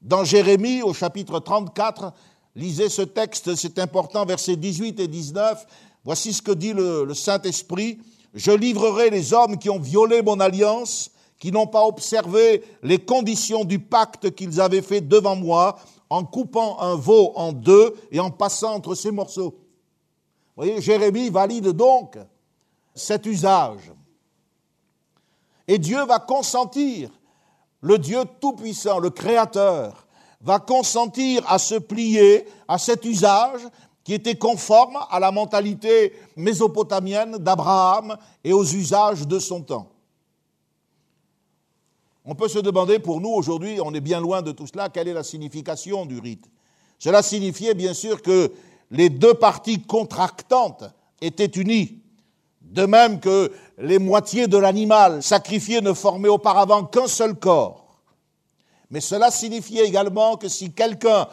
[0.00, 2.12] Dans Jérémie, au chapitre 34,
[2.54, 5.66] lisez ce texte, c'est important, versets 18 et 19.
[6.04, 7.98] Voici ce que dit le, le Saint-Esprit.
[8.32, 13.64] Je livrerai les hommes qui ont violé mon alliance, qui n'ont pas observé les conditions
[13.64, 15.78] du pacte qu'ils avaient fait devant moi,
[16.10, 19.58] en coupant un veau en deux et en passant entre ces morceaux.
[20.56, 22.16] Vous voyez, Jérémie valide donc
[22.94, 23.92] cet usage.
[25.68, 27.10] Et Dieu va consentir
[27.82, 30.08] le Dieu Tout-Puissant, le Créateur,
[30.40, 33.60] va consentir à se plier à cet usage
[34.02, 39.90] qui était conforme à la mentalité mésopotamienne d'Abraham et aux usages de son temps.
[42.24, 45.08] On peut se demander pour nous aujourd'hui, on est bien loin de tout cela, quelle
[45.08, 46.46] est la signification du rite.
[46.98, 48.52] Cela signifiait bien sûr que
[48.90, 50.84] les deux parties contractantes
[51.20, 51.97] étaient unies,
[52.68, 58.02] de même que les moitiés de l'animal sacrifié ne formaient auparavant qu'un seul corps.
[58.90, 61.28] Mais cela signifiait également que si quelqu'un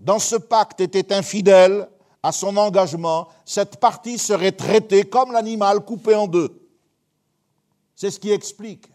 [0.00, 1.88] dans ce pacte était infidèle
[2.22, 6.68] à son engagement, cette partie serait traitée comme l'animal coupé en deux.
[7.94, 8.86] C'est ce qui explique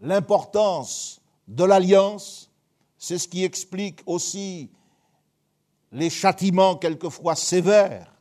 [0.00, 2.50] l'importance de l'alliance,
[2.98, 4.70] c'est ce qui explique aussi
[5.92, 8.15] les châtiments quelquefois sévères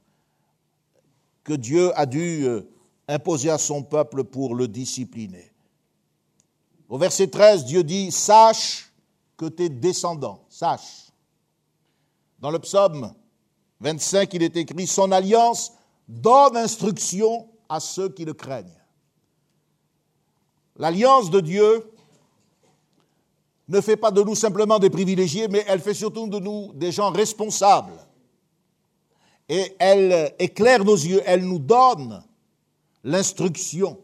[1.45, 2.67] que Dieu a dû euh,
[3.07, 5.53] imposer à son peuple pour le discipliner.
[6.89, 8.91] Au verset 13, Dieu dit, sache
[9.37, 11.11] que tes descendants, sache.
[12.39, 13.13] Dans le psaume
[13.79, 15.73] 25, il est écrit, son alliance
[16.07, 18.81] donne instruction à ceux qui le craignent.
[20.77, 21.91] L'alliance de Dieu
[23.67, 26.91] ne fait pas de nous simplement des privilégiés, mais elle fait surtout de nous des
[26.91, 27.93] gens responsables.
[29.49, 32.23] Et elle éclaire nos yeux, elle nous donne
[33.03, 33.99] l'instruction.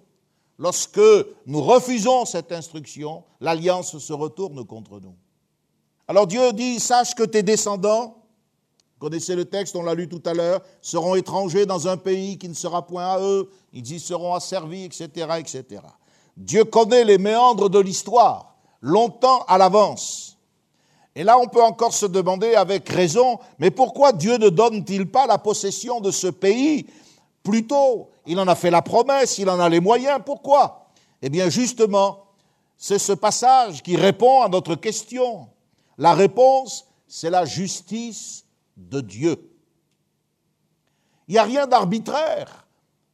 [0.59, 1.01] Lorsque
[1.47, 5.15] nous refusons cette instruction, l'alliance se retourne contre nous.
[6.07, 8.17] Alors Dieu dit, sache que tes descendants,
[8.99, 12.47] connaissez le texte, on l'a lu tout à l'heure, seront étrangers dans un pays qui
[12.47, 15.07] ne sera point à eux, ils y seront asservis, etc.,
[15.39, 15.81] etc.
[16.37, 20.30] Dieu connaît les méandres de l'histoire longtemps à l'avance.
[21.15, 25.27] Et là, on peut encore se demander avec raison, mais pourquoi Dieu ne donne-t-il pas
[25.27, 26.87] la possession de ce pays
[27.43, 28.09] plus tôt?
[28.25, 30.87] Il en a fait la promesse, il en a les moyens, pourquoi?
[31.21, 32.23] Eh bien, justement,
[32.77, 35.47] c'est ce passage qui répond à notre question.
[35.97, 38.45] La réponse, c'est la justice
[38.77, 39.51] de Dieu.
[41.27, 42.65] Il n'y a rien d'arbitraire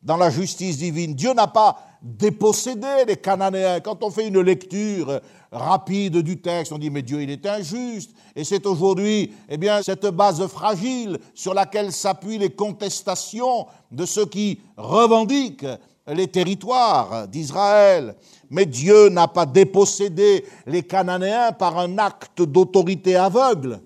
[0.03, 1.15] dans la justice divine.
[1.15, 3.79] Dieu n'a pas déposséder les Cananéens.
[3.79, 5.19] Quand on fait une lecture
[5.51, 8.11] rapide du texte, on dit mais Dieu il est injuste.
[8.35, 14.25] Et c'est aujourd'hui, eh bien, cette base fragile sur laquelle s'appuient les contestations de ceux
[14.25, 15.67] qui revendiquent
[16.07, 18.15] les territoires d'Israël.
[18.49, 23.81] Mais Dieu n'a pas dépossédé les Cananéens par un acte d'autorité aveugle.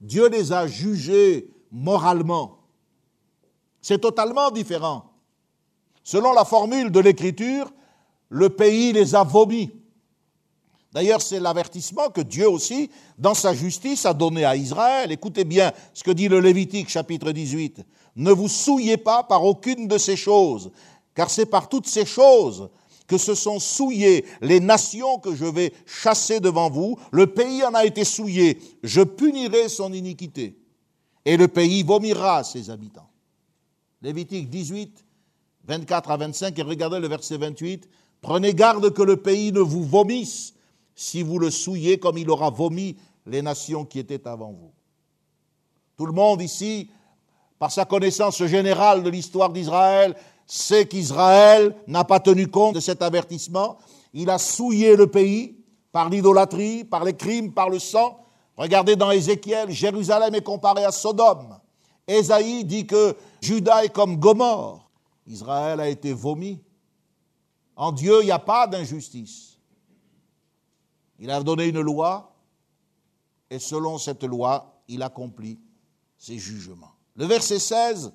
[0.00, 2.58] Dieu les a jugés moralement.
[3.80, 5.04] C'est totalement différent.
[6.04, 7.70] Selon la formule de l'Écriture,
[8.28, 9.70] le pays les a vomis.
[10.92, 15.10] D'ailleurs, c'est l'avertissement que Dieu aussi, dans sa justice, a donné à Israël.
[15.10, 17.82] Écoutez bien ce que dit le Lévitique chapitre 18.
[18.16, 20.70] Ne vous souillez pas par aucune de ces choses,
[21.14, 22.68] car c'est par toutes ces choses
[23.06, 26.98] que se sont souillées les nations que je vais chasser devant vous.
[27.10, 28.58] Le pays en a été souillé.
[28.82, 30.58] Je punirai son iniquité.
[31.24, 33.08] Et le pays vomira ses habitants.
[34.02, 35.04] Lévitique 18,
[35.64, 37.88] 24 à 25, et regardez le verset 28.
[38.20, 40.54] Prenez garde que le pays ne vous vomisse
[41.02, 42.96] si vous le souillez comme il aura vomi
[43.26, 44.70] les nations qui étaient avant vous.
[45.96, 46.90] Tout le monde ici,
[47.58, 50.14] par sa connaissance générale de l'histoire d'Israël,
[50.46, 53.78] sait qu'Israël n'a pas tenu compte de cet avertissement.
[54.14, 55.56] Il a souillé le pays
[55.90, 58.24] par l'idolâtrie, par les crimes, par le sang.
[58.56, 61.58] Regardez dans Ézéchiel, Jérusalem est comparé à Sodome.
[62.06, 64.88] Ésaïe dit que Judas est comme Gomorre.
[65.26, 66.60] Israël a été vomi.
[67.74, 69.51] En Dieu, il n'y a pas d'injustice.
[71.22, 72.34] Il a donné une loi,
[73.48, 75.60] et selon cette loi, il accomplit
[76.18, 76.90] ses jugements.
[77.14, 78.12] Le verset 16,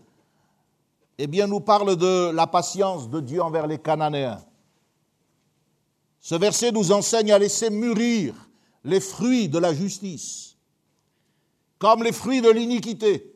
[1.18, 4.44] eh bien, nous parle de la patience de Dieu envers les Cananéens.
[6.20, 8.36] Ce verset nous enseigne à laisser mûrir
[8.84, 10.58] les fruits de la justice,
[11.80, 13.34] comme les fruits de l'iniquité.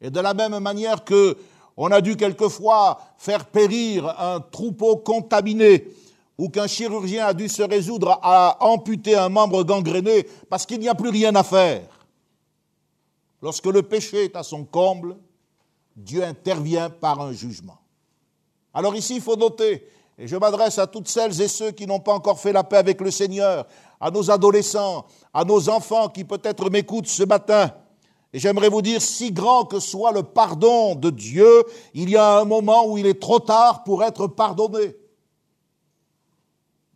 [0.00, 1.36] Et de la même manière que
[1.76, 5.86] on a dû quelquefois faire périr un troupeau contaminé
[6.40, 10.88] ou qu'un chirurgien a dû se résoudre à amputer un membre gangréné parce qu'il n'y
[10.88, 11.82] a plus rien à faire.
[13.42, 15.18] Lorsque le péché est à son comble,
[15.94, 17.76] Dieu intervient par un jugement.
[18.72, 19.86] Alors ici, il faut noter,
[20.16, 22.78] et je m'adresse à toutes celles et ceux qui n'ont pas encore fait la paix
[22.78, 23.66] avec le Seigneur,
[24.00, 27.70] à nos adolescents, à nos enfants qui peut-être m'écoutent ce matin,
[28.32, 32.38] et j'aimerais vous dire, si grand que soit le pardon de Dieu, il y a
[32.38, 34.96] un moment où il est trop tard pour être pardonné.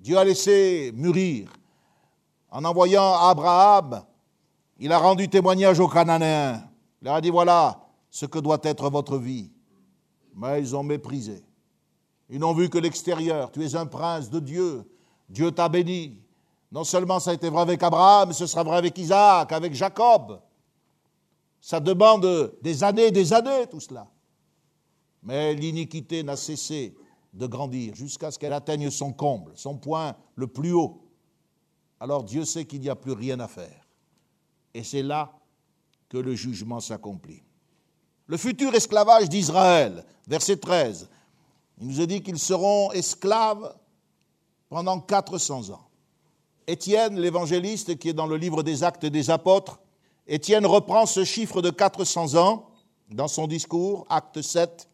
[0.05, 1.49] Dieu a laissé mûrir.
[2.51, 4.05] En envoyant Abraham,
[4.79, 6.63] il a rendu témoignage aux Cananéens.
[7.01, 7.81] Il leur a dit, voilà
[8.11, 9.51] ce que doit être votre vie.
[10.37, 11.43] Mais ils ont méprisé.
[12.29, 13.51] Ils n'ont vu que l'extérieur.
[13.51, 14.85] Tu es un prince de Dieu.
[15.27, 16.21] Dieu t'a béni.
[16.71, 19.73] Non seulement ça a été vrai avec Abraham, mais ce sera vrai avec Isaac, avec
[19.73, 20.39] Jacob.
[21.63, 24.07] Ça demande des années des années, tout cela.
[25.23, 26.95] Mais l'iniquité n'a cessé
[27.35, 31.03] de grandir jusqu'à ce qu'elle atteigne son comble, son point le plus haut.
[32.01, 33.87] Alors Dieu sait qu'il n'y a plus rien à faire.
[34.73, 35.33] Et c'est là
[36.09, 37.43] que le jugement s'accomplit.
[38.27, 41.09] Le futur esclavage d'Israël, verset 13,
[41.81, 43.75] il nous a dit qu'ils seront esclaves
[44.69, 45.87] pendant 400 ans.
[46.67, 49.81] Étienne, l'évangéliste, qui est dans le livre des actes des apôtres,
[50.27, 52.71] Étienne reprend ce chiffre de 400 ans
[53.11, 54.89] dans son discours, acte 7,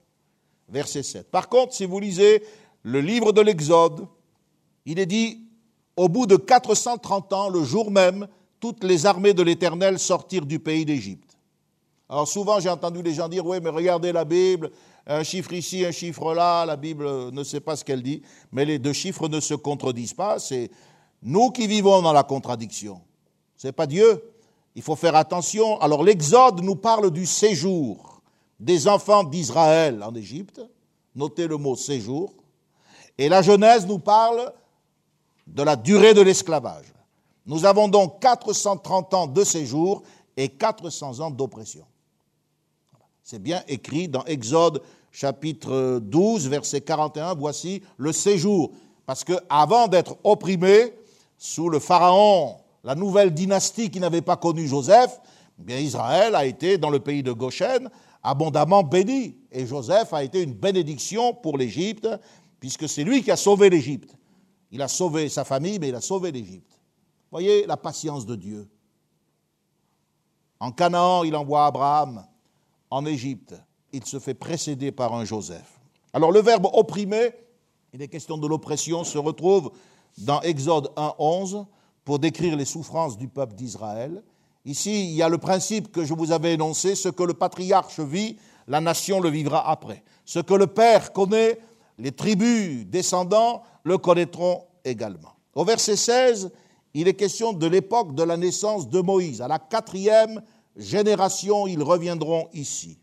[0.70, 1.30] verset 7.
[1.30, 2.42] Par contre, si vous lisez
[2.82, 4.06] le livre de l'Exode,
[4.86, 5.42] il est dit,
[5.96, 8.26] au bout de 430 ans, le jour même,
[8.58, 11.38] toutes les armées de l'Éternel sortirent du pays d'Égypte.
[12.08, 14.70] Alors souvent j'ai entendu les gens dire, oui, mais regardez la Bible,
[15.06, 18.64] un chiffre ici, un chiffre là, la Bible ne sait pas ce qu'elle dit, mais
[18.64, 20.70] les deux chiffres ne se contredisent pas, c'est
[21.22, 23.00] nous qui vivons dans la contradiction.
[23.56, 24.22] Ce n'est pas Dieu.
[24.74, 25.78] Il faut faire attention.
[25.80, 28.09] Alors l'Exode nous parle du séjour
[28.60, 30.60] des enfants d'Israël en Égypte.
[31.16, 32.32] Notez le mot séjour.
[33.18, 34.52] Et la Genèse nous parle
[35.46, 36.92] de la durée de l'esclavage.
[37.46, 40.02] Nous avons donc 430 ans de séjour
[40.36, 41.84] et 400 ans d'oppression.
[43.24, 48.70] C'est bien écrit dans Exode chapitre 12, verset 41, voici le séjour.
[49.06, 50.94] Parce qu'avant d'être opprimé
[51.36, 55.20] sous le Pharaon la nouvelle dynastie qui n'avait pas connu Joseph,
[55.58, 57.90] eh bien Israël a été dans le pays de Goshen
[58.22, 59.36] abondamment béni.
[59.50, 62.08] Et Joseph a été une bénédiction pour l'Égypte,
[62.58, 64.14] puisque c'est lui qui a sauvé l'Égypte.
[64.70, 66.78] Il a sauvé sa famille, mais il a sauvé l'Égypte.
[67.30, 68.68] Voyez la patience de Dieu.
[70.58, 72.26] En Canaan, il envoie Abraham.
[72.90, 73.54] En Égypte,
[73.92, 75.80] il se fait précéder par un Joseph.
[76.12, 77.32] Alors le verbe opprimer,
[77.92, 79.72] il est question de l'oppression, se retrouve
[80.18, 81.66] dans Exode 1, 11
[82.04, 84.22] pour décrire les souffrances du peuple d'Israël.
[84.64, 88.00] Ici, il y a le principe que je vous avais énoncé, ce que le patriarche
[88.00, 88.36] vit,
[88.68, 90.04] la nation le vivra après.
[90.24, 91.58] Ce que le Père connaît,
[91.98, 95.34] les tribus descendants le connaîtront également.
[95.54, 96.50] Au verset 16,
[96.94, 99.40] il est question de l'époque de la naissance de Moïse.
[99.40, 100.42] À la quatrième
[100.76, 102.98] génération, ils reviendront ici.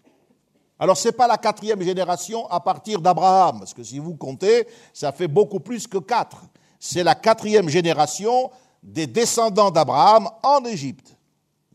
[0.80, 4.68] Alors, ce n'est pas la quatrième génération à partir d'Abraham, parce que si vous comptez,
[4.94, 6.44] ça fait beaucoup plus que quatre.
[6.80, 8.52] C'est la quatrième génération
[8.84, 11.17] des descendants d'Abraham en Égypte.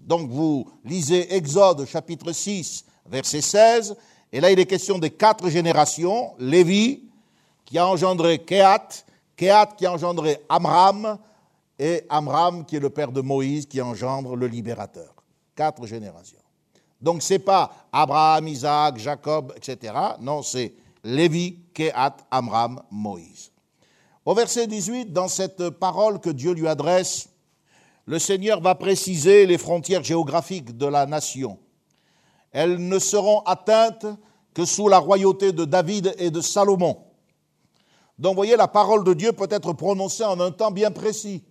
[0.02, 3.96] Donc vous lisez Exode chapitre 6, verset 16,
[4.32, 7.04] et là il est question des quatre générations, Lévi,
[7.64, 8.88] qui a engendré Kéat,
[9.36, 11.18] Kéat qui a engendré Amram,
[11.78, 15.14] et Amram qui est le père de Moïse, qui engendre le libérateur.
[15.54, 16.38] Quatre générations.
[17.00, 19.92] Donc ce n'est pas Abraham, Isaac, Jacob, etc.
[20.20, 20.72] Non, c'est
[21.04, 23.50] Lévi, Kéat, Amram, Moïse.
[24.24, 27.28] Au verset 18, dans cette parole que Dieu lui adresse,
[28.06, 31.58] le Seigneur va préciser les frontières géographiques de la nation.
[32.50, 34.06] Elles ne seront atteintes
[34.54, 36.98] que sous la royauté de David et de Salomon.
[38.18, 41.42] Donc, voyez, la parole de Dieu peut être prononcée en un temps bien précis.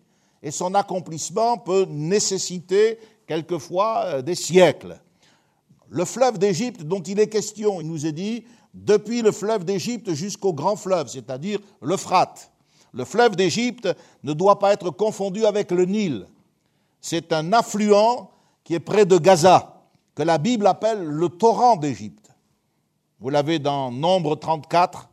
[0.43, 4.99] Et son accomplissement peut nécessiter quelquefois euh, des siècles.
[5.89, 10.13] Le fleuve d'Égypte dont il est question, il nous est dit, depuis le fleuve d'Égypte
[10.13, 12.51] jusqu'au grand fleuve, c'est-à-dire l'Euphrate.
[12.93, 13.89] Le fleuve d'Égypte
[14.23, 16.25] ne doit pas être confondu avec le Nil.
[17.01, 18.29] C'est un affluent
[18.63, 19.81] qui est près de Gaza,
[20.15, 22.29] que la Bible appelle le torrent d'Égypte.
[23.19, 25.09] Vous l'avez dans Nombre 34,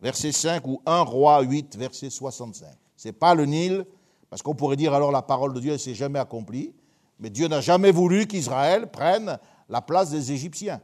[0.00, 2.68] verset 5, ou 1 Roi 8, verset 65.
[2.96, 3.84] Ce n'est pas le Nil,
[4.30, 6.72] parce qu'on pourrait dire alors la parole de Dieu ne s'est jamais accomplie,
[7.18, 10.80] mais Dieu n'a jamais voulu qu'Israël prenne la place des Égyptiens.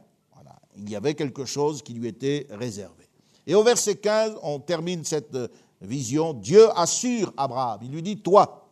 [0.75, 3.07] Il y avait quelque chose qui lui était réservé.
[3.45, 5.37] Et au verset 15, on termine cette
[5.81, 6.33] vision.
[6.33, 7.79] Dieu assure Abraham.
[7.83, 8.62] Il lui dit, toi,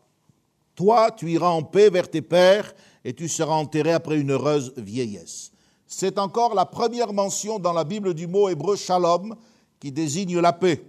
[0.76, 4.74] toi, tu iras en paix vers tes pères et tu seras enterré après une heureuse
[4.78, 5.52] vieillesse.
[5.88, 9.36] C'est encore la première mention dans la Bible du mot hébreu shalom
[9.80, 10.84] qui désigne la paix.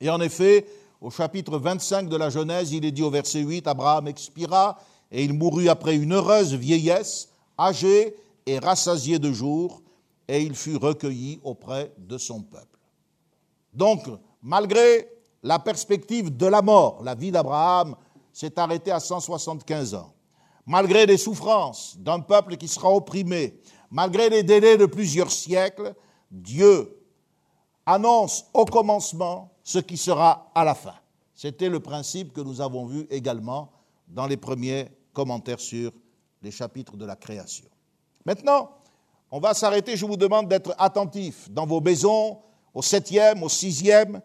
[0.00, 0.66] Et en effet,
[1.00, 4.78] au chapitre 25 de la Genèse, il est dit au verset 8, Abraham expira
[5.10, 8.14] et il mourut après une heureuse vieillesse, âgé
[8.46, 9.82] et rassasié de jours,
[10.28, 12.78] et il fut recueilli auprès de son peuple.
[13.72, 14.02] Donc,
[14.42, 15.08] malgré
[15.42, 17.96] la perspective de la mort, la vie d'Abraham
[18.38, 20.14] s'est arrêtée à 175 ans.
[20.64, 23.60] Malgré les souffrances d'un peuple qui sera opprimé,
[23.90, 25.92] malgré les délais de plusieurs siècles,
[26.30, 27.02] Dieu
[27.84, 30.94] annonce au commencement ce qui sera à la fin.
[31.34, 33.72] C'était le principe que nous avons vu également
[34.06, 35.90] dans les premiers commentaires sur
[36.40, 37.66] les chapitres de la création.
[38.24, 38.70] Maintenant,
[39.32, 42.38] on va s'arrêter, je vous demande d'être attentifs dans vos maisons,
[42.72, 44.22] au septième, au sixième,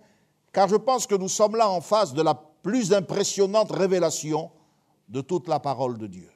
[0.51, 4.49] car je pense que nous sommes là en face de la plus impressionnante révélation
[5.09, 6.31] de toute la parole de Dieu.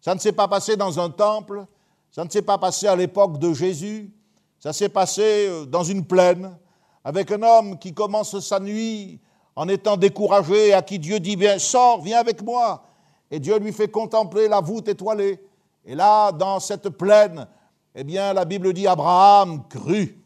[0.00, 1.64] Ça ne s'est pas passé dans un temple,
[2.10, 4.12] ça ne s'est pas passé à l'époque de Jésus,
[4.58, 6.56] ça s'est passé euh, dans une plaine,
[7.04, 9.18] avec un homme qui commence sa nuit
[9.56, 12.84] en étant découragé, à qui Dieu dit, bien, sors, viens avec moi.
[13.30, 15.40] Et Dieu lui fait contempler la voûte étoilée.
[15.84, 17.46] Et là, dans cette plaine,
[17.94, 20.16] eh bien, la Bible dit, Abraham crut,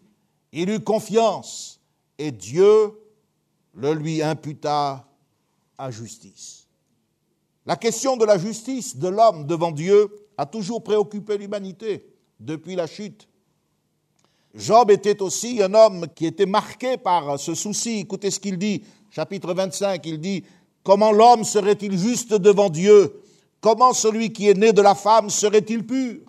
[0.53, 1.81] il eut confiance,
[2.19, 2.99] et Dieu
[3.75, 5.05] le lui imputa
[5.91, 6.67] justice.
[7.65, 10.09] La question de la justice de l'homme devant Dieu
[10.39, 12.07] a toujours préoccupé l'humanité
[12.39, 13.29] depuis la chute.
[14.55, 18.01] Job était aussi un homme qui était marqué par ce souci.
[18.01, 20.45] Écoutez ce qu'il dit, chapitre 25, il dit,
[20.87, 23.21] Comment l'homme serait-il juste devant Dieu?
[23.61, 26.21] Comment celui qui est né de la femme serait-il pur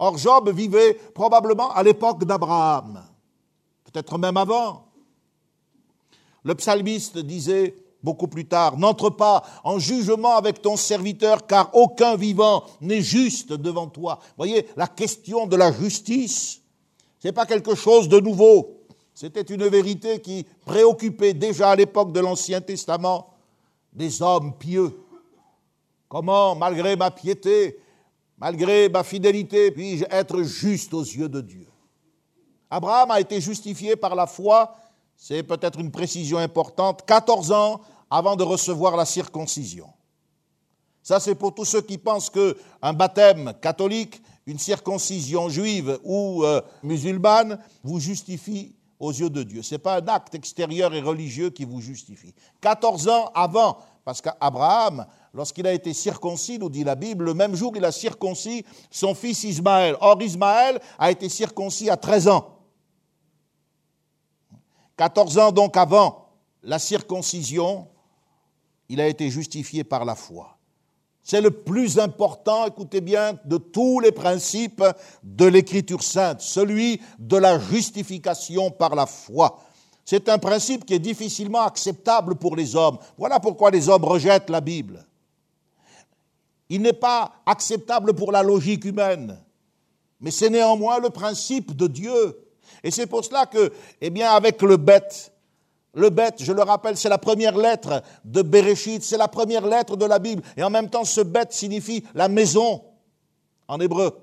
[0.00, 3.04] Or Job vivait probablement à l'époque d'Abraham,
[3.84, 4.88] peut-être même avant.
[6.42, 12.16] Le psalmiste disait beaucoup plus tard, N'entre pas en jugement avec ton serviteur, car aucun
[12.16, 14.20] vivant n'est juste devant toi.
[14.36, 16.60] Voyez, la question de la justice,
[17.18, 18.76] ce n'est pas quelque chose de nouveau.
[19.14, 23.34] C'était une vérité qui préoccupait déjà à l'époque de l'Ancien Testament
[23.92, 24.94] des hommes pieux.
[26.08, 27.78] Comment, malgré ma piété,
[28.38, 31.66] malgré ma fidélité, puis-je être juste aux yeux de Dieu?
[32.68, 34.76] Abraham a été justifié par la foi
[35.16, 39.88] c'est peut-être une précision importante, 14 ans avant de recevoir la circoncision.
[41.02, 46.60] Ça, c'est pour tous ceux qui pensent qu'un baptême catholique, une circoncision juive ou euh,
[46.82, 49.62] musulmane vous justifie aux yeux de Dieu.
[49.62, 52.34] Ce n'est pas un acte extérieur et religieux qui vous justifie.
[52.60, 57.54] 14 ans avant, parce qu'Abraham, lorsqu'il a été circoncis, nous dit la Bible, le même
[57.54, 59.96] jour il a circoncis son fils Ismaël.
[60.00, 62.55] Or, Ismaël a été circoncis à 13 ans.
[64.96, 66.26] 14 ans donc avant
[66.62, 67.86] la circoncision,
[68.88, 70.56] il a été justifié par la foi.
[71.22, 74.84] C'est le plus important, écoutez bien, de tous les principes
[75.24, 79.58] de l'Écriture sainte, celui de la justification par la foi.
[80.04, 82.98] C'est un principe qui est difficilement acceptable pour les hommes.
[83.18, 85.04] Voilà pourquoi les hommes rejettent la Bible.
[86.68, 89.36] Il n'est pas acceptable pour la logique humaine,
[90.20, 92.45] mais c'est néanmoins le principe de Dieu.
[92.82, 95.32] Et c'est pour cela que, eh bien, avec le bête,
[95.94, 99.96] le bête, je le rappelle, c'est la première lettre de Bereshit, c'est la première lettre
[99.96, 100.42] de la Bible.
[100.56, 102.82] Et en même temps, ce bête signifie la maison
[103.66, 104.16] en hébreu.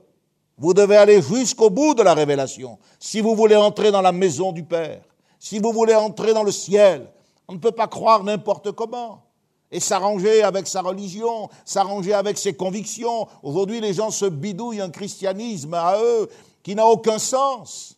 [0.58, 4.52] Vous devez aller jusqu'au bout de la révélation si vous voulez entrer dans la maison
[4.52, 5.02] du Père,
[5.40, 7.08] si vous voulez entrer dans le ciel.
[7.48, 9.24] On ne peut pas croire n'importe comment
[9.72, 13.28] et s'arranger avec sa religion, s'arranger avec ses convictions.
[13.42, 16.30] Aujourd'hui, les gens se bidouillent un christianisme à eux
[16.62, 17.93] qui n'a aucun sens.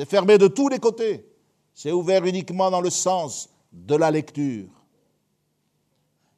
[0.00, 1.30] C'est fermé de tous les côtés.
[1.74, 4.70] C'est ouvert uniquement dans le sens de la lecture.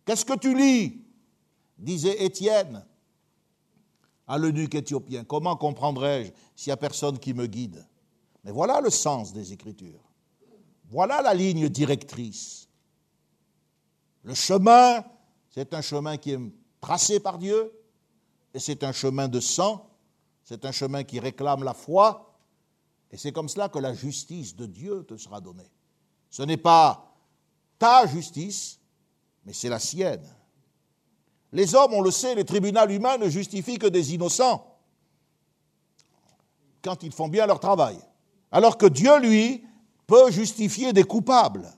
[0.04, 1.00] Qu'est-ce que tu lis?
[1.78, 2.84] disait Étienne
[4.26, 5.22] à l'eunuque éthiopien.
[5.22, 7.86] Comment comprendrais-je s'il n'y a personne qui me guide?
[8.42, 10.10] Mais voilà le sens des Écritures.
[10.90, 12.68] Voilà la ligne directrice.
[14.24, 15.04] Le chemin,
[15.50, 16.40] c'est un chemin qui est
[16.80, 17.72] tracé par Dieu,
[18.54, 19.88] et c'est un chemin de sang,
[20.42, 22.31] c'est un chemin qui réclame la foi,
[23.12, 25.70] et c'est comme cela que la justice de Dieu te sera donnée.
[26.30, 27.14] Ce n'est pas
[27.78, 28.80] ta justice,
[29.44, 30.26] mais c'est la sienne.
[31.52, 34.66] Les hommes, on le sait, les tribunaux humains ne justifient que des innocents
[36.82, 37.98] quand ils font bien leur travail.
[38.50, 39.64] Alors que Dieu, lui,
[40.06, 41.70] peut justifier des coupables.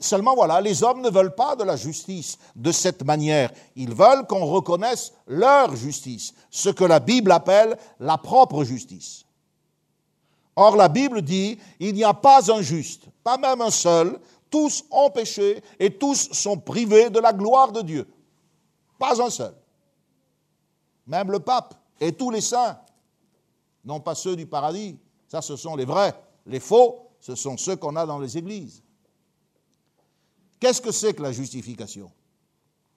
[0.00, 3.52] Seulement voilà, les hommes ne veulent pas de la justice de cette manière.
[3.74, 9.24] Ils veulent qu'on reconnaisse leur justice, ce que la Bible appelle la propre justice.
[10.60, 14.18] Or la Bible dit, il n'y a pas un juste, pas même un seul,
[14.50, 18.08] tous ont péché et tous sont privés de la gloire de Dieu.
[18.98, 19.54] Pas un seul.
[21.06, 22.76] Même le pape et tous les saints,
[23.84, 24.98] non pas ceux du paradis,
[25.28, 26.12] ça ce sont les vrais,
[26.44, 28.82] les faux, ce sont ceux qu'on a dans les églises.
[30.58, 32.10] Qu'est-ce que c'est que la justification?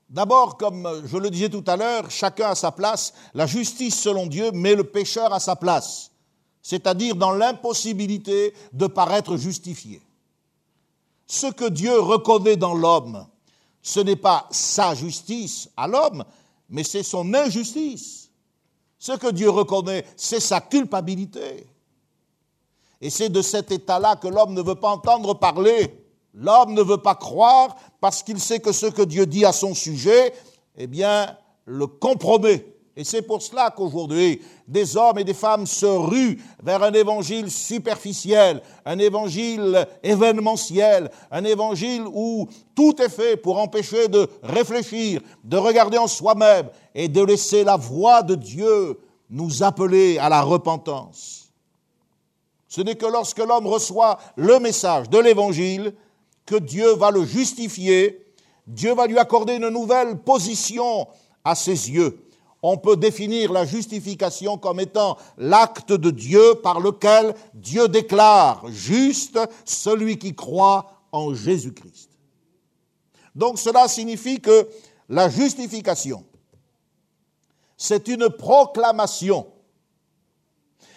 [0.10, 4.26] D'abord, comme je le disais tout à l'heure, chacun à sa place, la justice selon
[4.26, 6.11] Dieu met le pécheur à sa place,
[6.62, 10.02] c'est-à-dire dans l'impossibilité de paraître justifié.
[11.28, 13.26] Ce que Dieu reconnaît dans l'homme,
[13.82, 16.24] ce n'est pas sa justice à l'homme,
[16.70, 18.30] mais c'est son injustice.
[19.00, 21.66] Ce que Dieu reconnaît, c'est sa culpabilité.
[23.02, 25.98] Et c'est de cet état-là que l'homme ne veut pas entendre parler.
[26.34, 29.74] L'homme ne veut pas croire parce qu'il sait que ce que Dieu dit à son
[29.74, 30.34] sujet,
[30.78, 31.36] eh bien,
[31.66, 32.71] le compromet.
[32.96, 37.50] Et c'est pour cela qu'aujourd'hui, des hommes et des femmes se ruent vers un évangile
[37.50, 45.56] superficiel, un évangile événementiel, un évangile où tout est fait pour empêcher de réfléchir, de
[45.56, 51.50] regarder en soi-même et de laisser la voix de Dieu nous appeler à la repentance.
[52.68, 55.94] Ce n'est que lorsque l'homme reçoit le message de l'évangile
[56.46, 58.26] que Dieu va le justifier,
[58.68, 61.08] Dieu va lui accorder une nouvelle position
[61.46, 62.28] à ses yeux
[62.64, 69.40] on peut définir la justification comme étant l'acte de Dieu par lequel Dieu déclare juste
[69.66, 72.10] celui qui croit en Jésus-Christ.
[73.36, 74.68] Donc cela signifie que
[75.10, 76.24] la justification,
[77.78, 79.48] c'est une proclamation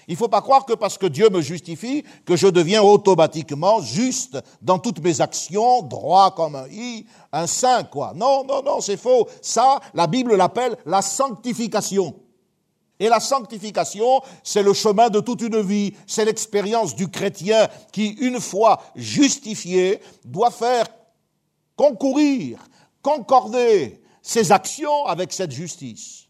[0.09, 3.81] il ne faut pas croire que parce que Dieu me justifie, que je deviens automatiquement
[3.81, 8.13] juste dans toutes mes actions, droit comme un i, un saint, quoi.
[8.15, 9.29] Non, non, non, c'est faux.
[9.41, 12.15] Ça, la Bible l'appelle la sanctification.
[13.01, 18.11] Et la sanctification, c'est le chemin de toute une vie, c'est l'expérience du chrétien qui,
[18.21, 20.87] une fois justifié, doit faire
[21.77, 22.59] concourir,
[23.03, 26.24] concorder ses actions avec cette justice.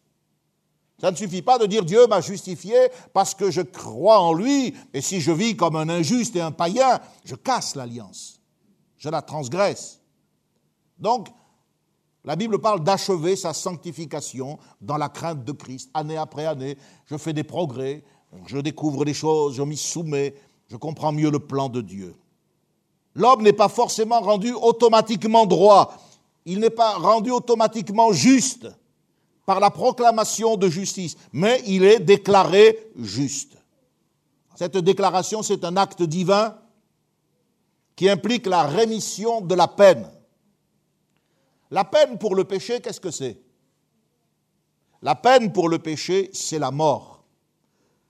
[1.04, 2.74] Ça ne suffit pas de dire Dieu m'a justifié
[3.12, 6.50] parce que je crois en lui, et si je vis comme un injuste et un
[6.50, 8.40] païen, je casse l'alliance,
[8.96, 10.00] je la transgresse.
[10.98, 11.28] Donc,
[12.24, 15.90] la Bible parle d'achever sa sanctification dans la crainte de Christ.
[15.92, 18.02] Année après année, je fais des progrès,
[18.46, 20.34] je découvre des choses, je m'y soumets,
[20.70, 22.16] je comprends mieux le plan de Dieu.
[23.14, 25.98] L'homme n'est pas forcément rendu automatiquement droit,
[26.46, 28.68] il n'est pas rendu automatiquement juste
[29.46, 33.56] par la proclamation de justice, mais il est déclaré juste.
[34.54, 36.56] Cette déclaration, c'est un acte divin
[37.96, 40.10] qui implique la rémission de la peine.
[41.70, 43.40] La peine pour le péché, qu'est-ce que c'est?
[45.02, 47.24] La peine pour le péché, c'est la mort.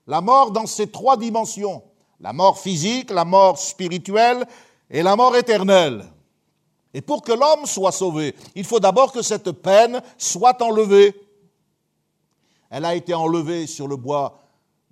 [0.07, 1.83] La mort dans ses trois dimensions.
[2.19, 4.45] La mort physique, la mort spirituelle
[4.89, 6.05] et la mort éternelle.
[6.93, 11.13] Et pour que l'homme soit sauvé, il faut d'abord que cette peine soit enlevée.
[12.69, 14.39] Elle a été enlevée sur le bois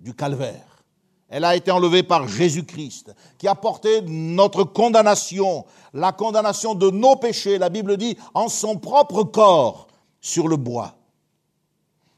[0.00, 0.84] du calvaire.
[1.28, 7.16] Elle a été enlevée par Jésus-Christ, qui a porté notre condamnation, la condamnation de nos
[7.16, 9.88] péchés, la Bible dit, en son propre corps
[10.20, 10.94] sur le bois.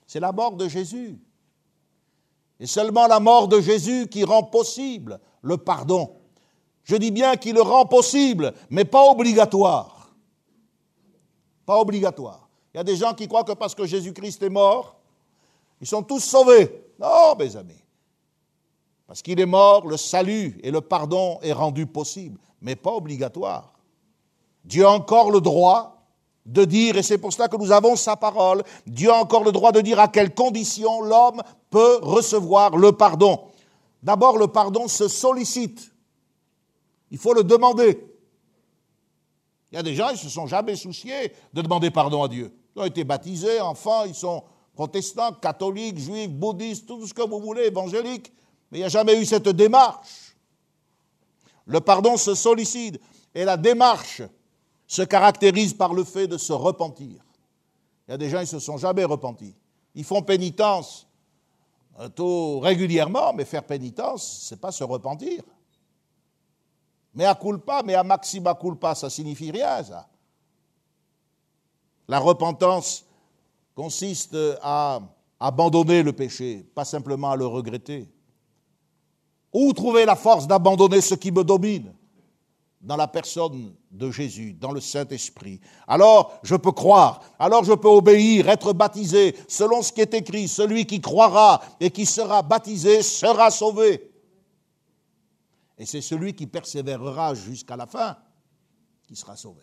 [0.07, 1.19] C'est la mort de Jésus.
[2.61, 6.17] Et seulement la mort de Jésus qui rend possible le pardon.
[6.85, 10.11] Je dis bien qu'il le rend possible, mais pas obligatoire.
[11.65, 12.49] Pas obligatoire.
[12.73, 14.96] Il y a des gens qui croient que parce que Jésus-Christ est mort,
[15.81, 16.85] ils sont tous sauvés.
[16.99, 17.83] Non, mes amis.
[19.07, 23.73] Parce qu'il est mort, le salut et le pardon est rendu possible, mais pas obligatoire.
[24.65, 25.97] Dieu a encore le droit
[26.45, 29.53] de dire, et c'est pour cela que nous avons sa parole, Dieu a encore le
[29.53, 33.41] droit de dire à quelles conditions l'homme peut recevoir le pardon.
[34.03, 35.93] D'abord, le pardon se sollicite.
[37.11, 38.01] Il faut le demander.
[39.71, 42.29] Il y a des gens, ils ne se sont jamais souciés de demander pardon à
[42.29, 42.53] Dieu.
[42.75, 44.45] Ils ont été baptisés, enfants, ils sont
[44.77, 48.33] protestants, catholiques, juifs, bouddhistes, tout ce que vous voulez, évangéliques,
[48.71, 50.37] mais il n'y a jamais eu cette démarche.
[51.65, 53.01] Le pardon se sollicite
[53.35, 54.23] et la démarche
[54.87, 57.25] se caractérise par le fait de se repentir.
[58.07, 59.57] Il y a des gens, ils ne se sont jamais repentis.
[59.95, 61.09] Ils font pénitence
[61.99, 65.43] euh, tout régulièrement, mais faire pénitence, ce n'est pas se repentir.
[67.15, 70.07] Mais à culpa, mais à maxima culpa, ça signifie rien, ça.
[72.09, 73.06] La repentance
[73.77, 75.01] consiste à
[75.39, 78.09] abandonner le péché, pas simplement à le regretter.
[79.53, 81.93] Où trouver la force d'abandonner ce qui me domine?
[82.81, 85.61] Dans la personne de Jésus, dans le Saint-Esprit.
[85.87, 90.49] Alors je peux croire, alors je peux obéir, être baptisé, selon ce qui est écrit,
[90.49, 94.11] celui qui croira et qui sera baptisé sera sauvé.
[95.79, 98.17] Et c'est celui qui persévérera jusqu'à la fin
[99.07, 99.63] qui sera sauvé.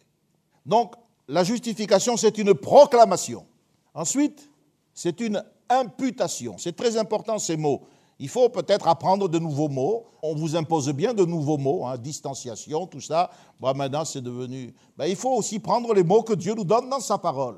[0.66, 0.96] Donc,
[1.28, 3.48] la justification, c'est une proclamation.
[3.94, 4.50] Ensuite,
[4.94, 6.58] c'est une imputation.
[6.58, 7.84] C'est très important ces mots.
[8.20, 10.06] Il faut peut-être apprendre de nouveaux mots.
[10.22, 13.30] On vous impose bien de nouveaux mots, hein, distanciation, tout ça.
[13.60, 14.74] Bon, maintenant, c'est devenu.
[14.98, 17.58] Ben, il faut aussi prendre les mots que Dieu nous donne dans sa parole.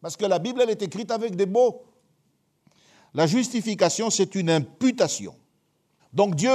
[0.00, 1.82] Parce que la Bible, elle est écrite avec des mots.
[3.14, 5.34] La justification, c'est une imputation.
[6.12, 6.52] Donc Dieu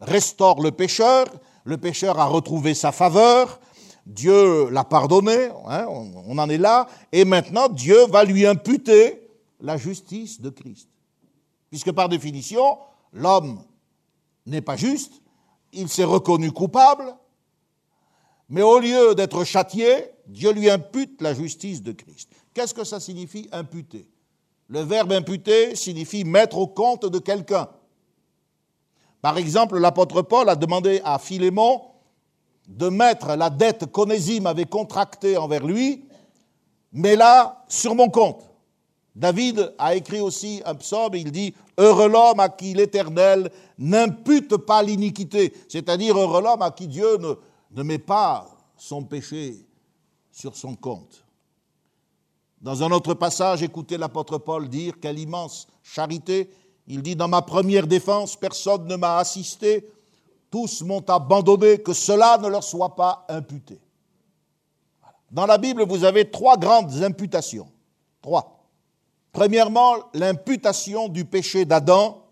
[0.00, 1.26] restaure le pécheur,
[1.64, 3.60] le pécheur a retrouvé sa faveur,
[4.06, 9.28] Dieu l'a pardonné, hein, on en est là, et maintenant Dieu va lui imputer
[9.60, 10.88] la justice de Christ.
[11.70, 12.78] Puisque par définition,
[13.12, 13.62] l'homme
[14.46, 15.22] n'est pas juste,
[15.72, 17.16] il s'est reconnu coupable,
[18.48, 22.30] mais au lieu d'être châtié, Dieu lui impute la justice de Christ.
[22.52, 24.06] Qu'est-ce que ça signifie imputer?
[24.68, 27.68] Le verbe imputer signifie mettre au compte de quelqu'un.
[29.20, 31.82] Par exemple, l'apôtre Paul a demandé à Philémon
[32.66, 36.04] de mettre la dette qu'Onésime avait contractée envers lui,
[36.92, 38.42] mais là, sur mon compte.
[39.14, 44.82] David a écrit aussi un psaume, il dit Heureux l'homme à qui l'Éternel n'impute pas
[44.82, 47.34] l'iniquité, c'est-à-dire heureux l'homme à qui Dieu ne,
[47.72, 49.66] ne met pas son péché
[50.32, 51.24] sur son compte.
[52.60, 56.50] Dans un autre passage, écoutez l'apôtre Paul dire Quelle immense charité
[56.86, 59.88] il dit, dans ma première défense, personne ne m'a assisté,
[60.54, 63.80] tous m'ont abandonné, que cela ne leur soit pas imputé.
[65.28, 67.66] Dans la Bible, vous avez trois grandes imputations.
[68.22, 68.64] Trois.
[69.32, 72.22] Premièrement, l'imputation du péché d'Adam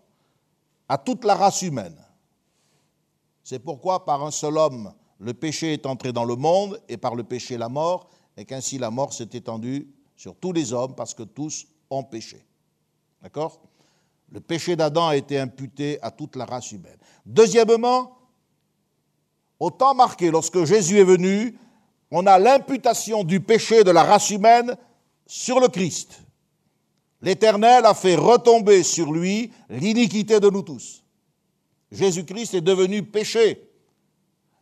[0.87, 1.97] à toute la race humaine.
[3.43, 7.15] C'est pourquoi par un seul homme, le péché est entré dans le monde, et par
[7.15, 8.07] le péché la mort,
[8.37, 12.45] et qu'ainsi la mort s'est étendue sur tous les hommes, parce que tous ont péché.
[13.21, 13.59] D'accord?
[14.33, 16.97] Le péché d'Adam a été imputé à toute la race humaine.
[17.23, 18.17] Deuxièmement,
[19.59, 21.55] au temps marqué, lorsque Jésus est venu,
[22.09, 24.75] on a l'imputation du péché de la race humaine
[25.27, 26.23] sur le Christ.
[27.21, 31.03] L'Éternel a fait retomber sur lui l'iniquité de nous tous.
[31.91, 33.69] Jésus-Christ est devenu péché.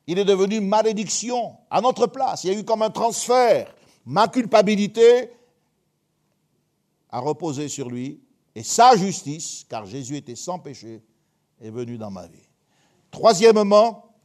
[0.05, 2.43] Il est devenu malédiction à notre place.
[2.43, 3.73] Il y a eu comme un transfert.
[4.05, 5.31] Ma culpabilité
[7.09, 8.19] a reposé sur lui
[8.55, 11.03] et sa justice, car Jésus était sans péché,
[11.61, 12.49] est venue dans ma vie.
[13.11, 14.15] Troisièmement,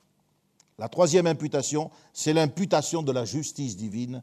[0.78, 4.22] la troisième imputation, c'est l'imputation de la justice divine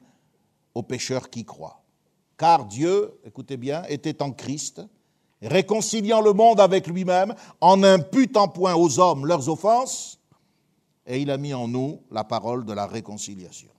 [0.76, 1.84] aux pécheurs qui croient.
[2.38, 4.82] Car Dieu, écoutez bien, était en Christ,
[5.42, 10.20] réconciliant le monde avec lui-même, en imputant point aux hommes leurs offenses,
[11.06, 13.72] et il a mis en nous la parole de la réconciliation.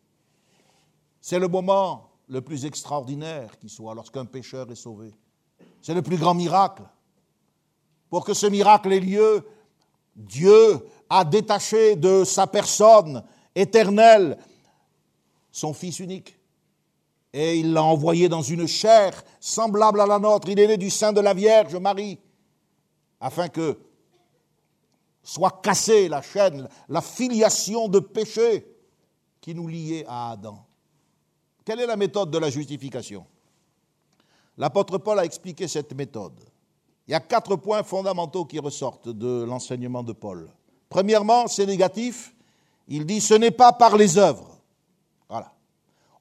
[1.21, 5.15] C'est le moment le plus extraordinaire qui soit lorsqu'un pécheur est sauvé.
[5.83, 6.83] C'est le plus grand miracle.
[8.09, 9.47] Pour que ce miracle ait lieu,
[10.17, 13.25] Dieu a détaché de sa personne
[13.55, 14.39] éternelle
[15.55, 16.37] son Fils unique.
[17.33, 20.49] Et il l'a envoyé dans une chair semblable à la nôtre.
[20.49, 22.19] Il est né du sein de la Vierge Marie,
[23.21, 23.79] afin que
[25.23, 28.67] soit cassée la chaîne, la filiation de péché
[29.41, 30.65] qui nous liait à Adam.
[31.65, 33.27] Quelle est la méthode de la justification?
[34.57, 36.39] L'apôtre Paul a expliqué cette méthode.
[37.07, 40.49] Il y a quatre points fondamentaux qui ressortent de l'enseignement de Paul.
[40.89, 42.35] Premièrement, c'est négatif.
[42.89, 44.59] Il dit ce n'est pas par les œuvres.
[45.29, 45.53] Voilà.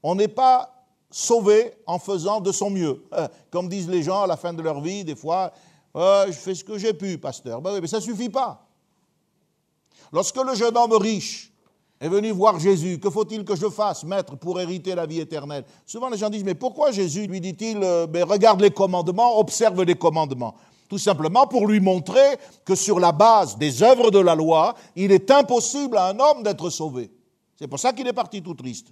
[0.01, 3.03] On n'est pas sauvé en faisant de son mieux.
[3.51, 5.53] Comme disent les gens à la fin de leur vie, des fois,
[5.95, 7.61] je fais ce que j'ai pu, pasteur.
[7.61, 8.67] Ben oui, mais ça ne suffit pas.
[10.11, 11.52] Lorsque le jeune homme riche
[12.03, 12.99] est venu voir Jésus.
[12.99, 15.63] Que faut-il que je fasse, maître, pour hériter la vie éternelle?
[15.85, 19.95] Souvent les gens disent, mais pourquoi Jésus lui dit-il, euh, regarde les commandements, observe les
[19.95, 20.53] commandements?
[20.89, 25.13] Tout simplement pour lui montrer que sur la base des œuvres de la loi, il
[25.13, 27.09] est impossible à un homme d'être sauvé.
[27.57, 28.87] C'est pour ça qu'il est parti tout triste.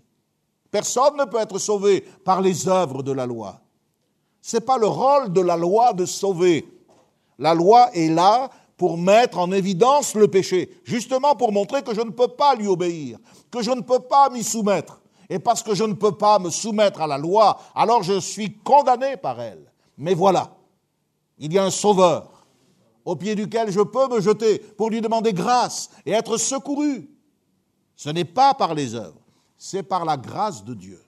[0.72, 3.60] Personne ne peut être sauvé par les œuvres de la loi.
[4.42, 6.66] Ce n'est pas le rôle de la loi de sauver.
[7.38, 8.50] La loi est là
[8.82, 12.66] pour mettre en évidence le péché, justement pour montrer que je ne peux pas lui
[12.66, 13.20] obéir,
[13.52, 15.04] que je ne peux pas m'y soumettre.
[15.30, 18.58] Et parce que je ne peux pas me soumettre à la loi, alors je suis
[18.58, 19.72] condamné par elle.
[20.00, 20.58] Mais voilà,
[21.38, 22.48] il y a un sauveur
[23.06, 27.08] au pied duquel je peux me jeter pour lui demander grâce et être secouru.
[27.96, 29.22] Ce n'est pas par les œuvres,
[29.60, 31.00] c'est par la grâce de Dieu.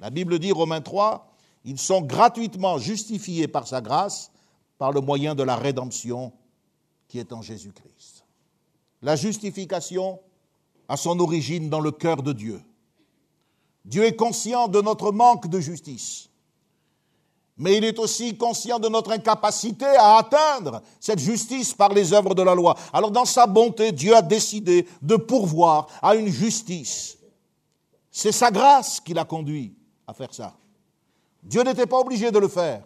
[0.00, 1.34] La Bible dit, Romains 3,
[1.66, 4.30] ils sont gratuitement justifiés par sa grâce,
[4.78, 6.32] par le moyen de la rédemption
[7.18, 8.24] est en Jésus-Christ.
[9.02, 10.20] La justification
[10.88, 12.60] a son origine dans le cœur de Dieu.
[13.84, 16.30] Dieu est conscient de notre manque de justice,
[17.56, 22.34] mais il est aussi conscient de notre incapacité à atteindre cette justice par les œuvres
[22.34, 22.76] de la loi.
[22.92, 27.18] Alors dans sa bonté, Dieu a décidé de pourvoir à une justice.
[28.10, 29.74] C'est sa grâce qui l'a conduit
[30.06, 30.56] à faire ça.
[31.42, 32.82] Dieu n'était pas obligé de le faire.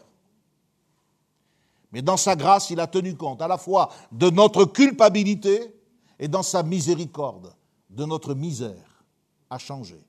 [1.93, 5.75] Mais dans sa grâce, il a tenu compte à la fois de notre culpabilité
[6.19, 7.55] et dans sa miséricorde
[7.89, 9.05] de notre misère
[9.49, 10.05] à changer.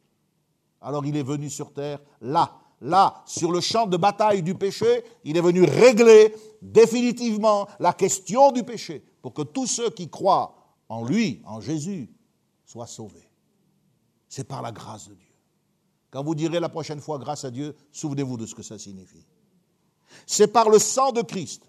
[0.81, 5.03] Alors il est venu sur terre, là, là, sur le champ de bataille du péché,
[5.23, 10.55] il est venu régler définitivement la question du péché pour que tous ceux qui croient
[10.87, 12.09] en lui, en Jésus,
[12.65, 13.29] soient sauvés.
[14.27, 15.25] C'est par la grâce de Dieu.
[16.11, 19.25] Quand vous direz la prochaine fois grâce à Dieu, souvenez-vous de ce que ça signifie.
[20.25, 21.68] C'est par le sang de Christ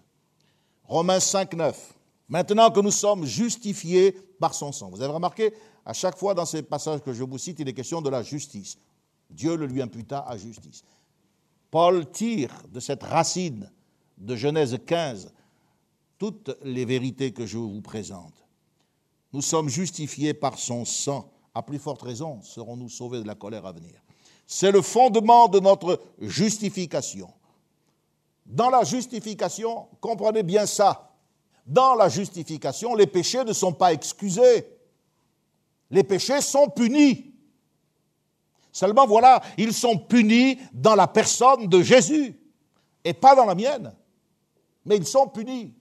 [0.91, 1.93] Romains 5, 9.
[2.27, 4.11] Maintenant que nous sommes justifiés
[4.41, 4.89] par son sang.
[4.89, 5.53] Vous avez remarqué,
[5.85, 8.23] à chaque fois dans ces passages que je vous cite, il est question de la
[8.23, 8.77] justice.
[9.29, 10.83] Dieu le lui imputa à justice.
[11.69, 13.71] Paul tire de cette racine
[14.17, 15.31] de Genèse 15
[16.17, 18.43] toutes les vérités que je vous présente.
[19.31, 21.31] Nous sommes justifiés par son sang.
[21.53, 23.93] À plus forte raison, serons-nous sauvés de la colère à venir?
[24.45, 27.29] C'est le fondement de notre justification.
[28.51, 31.09] Dans la justification, comprenez bien ça,
[31.65, 34.67] dans la justification, les péchés ne sont pas excusés.
[35.89, 37.33] Les péchés sont punis.
[38.73, 42.37] Seulement voilà, ils sont punis dans la personne de Jésus
[43.05, 43.95] et pas dans la mienne.
[44.85, 45.73] Mais ils sont punis.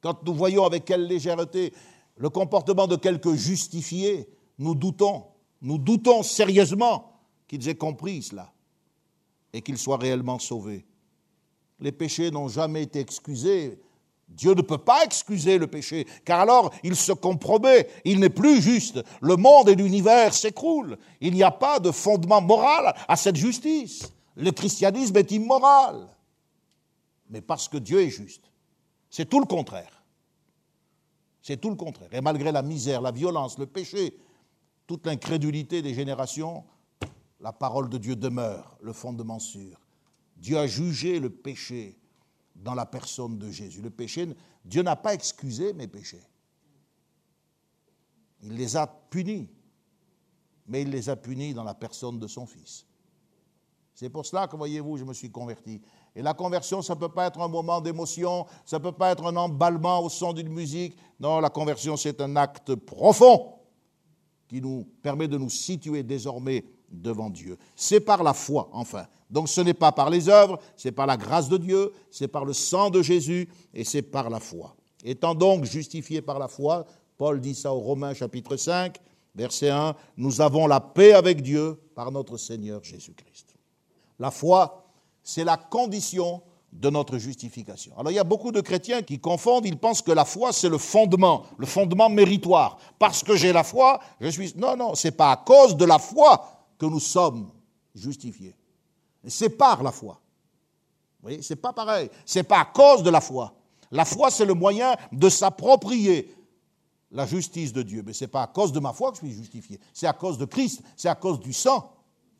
[0.00, 1.72] Quand nous voyons avec quelle légèreté
[2.16, 5.24] le comportement de quelques justifiés, nous doutons,
[5.62, 8.52] nous doutons sérieusement qu'ils aient compris cela
[9.52, 10.86] et qu'ils soient réellement sauvés
[11.80, 13.80] les péchés n'ont jamais été excusés.
[14.28, 18.60] Dieu ne peut pas excuser le péché, car alors il se compromet, il n'est plus
[18.60, 19.02] juste.
[19.20, 20.98] Le monde et l'univers s'écroulent.
[21.20, 24.12] Il n'y a pas de fondement moral à cette justice.
[24.34, 26.08] Le christianisme est immoral.
[27.30, 28.50] Mais parce que Dieu est juste.
[29.10, 30.02] C'est tout le contraire.
[31.40, 32.12] C'est tout le contraire.
[32.12, 34.18] Et malgré la misère, la violence, le péché,
[34.86, 36.64] toute l'incrédulité des générations,
[37.40, 39.85] la parole de Dieu demeure, le fondement sûr.
[40.36, 41.98] Dieu a jugé le péché
[42.54, 43.80] dans la personne de Jésus.
[43.80, 44.28] Le péché,
[44.64, 46.22] Dieu n'a pas excusé mes péchés.
[48.42, 49.48] Il les a punis,
[50.66, 52.86] mais il les a punis dans la personne de son Fils.
[53.94, 55.80] C'est pour cela que, voyez-vous, je me suis converti.
[56.14, 59.10] Et la conversion, ça ne peut pas être un moment d'émotion, ça ne peut pas
[59.12, 60.96] être un emballement au son d'une musique.
[61.18, 63.54] Non, la conversion, c'est un acte profond
[64.48, 67.58] qui nous permet de nous situer désormais devant Dieu.
[67.74, 69.06] C'est par la foi, enfin.
[69.30, 72.44] Donc ce n'est pas par les œuvres, c'est par la grâce de Dieu, c'est par
[72.44, 74.76] le sang de Jésus et c'est par la foi.
[75.04, 76.86] Étant donc justifiés par la foi,
[77.18, 78.96] Paul dit ça aux Romains chapitre 5,
[79.34, 83.54] verset 1, nous avons la paix avec Dieu par notre Seigneur Jésus-Christ.
[84.18, 84.84] La foi,
[85.22, 87.92] c'est la condition de notre justification.
[87.98, 90.68] Alors il y a beaucoup de chrétiens qui confondent, ils pensent que la foi c'est
[90.68, 92.78] le fondement, le fondement méritoire.
[92.98, 95.98] Parce que j'ai la foi, je suis Non non, c'est pas à cause de la
[95.98, 97.50] foi que nous sommes
[97.94, 98.54] justifiés.
[99.26, 100.20] C'est par la foi.
[101.18, 102.10] Vous voyez, c'est pas pareil.
[102.24, 103.54] C'est pas à cause de la foi.
[103.90, 106.34] La foi, c'est le moyen de s'approprier
[107.10, 108.02] la justice de Dieu.
[108.04, 109.80] Mais ce n'est pas à cause de ma foi que je suis justifié.
[109.92, 110.82] C'est à cause de Christ.
[110.96, 111.92] C'est à cause du sang.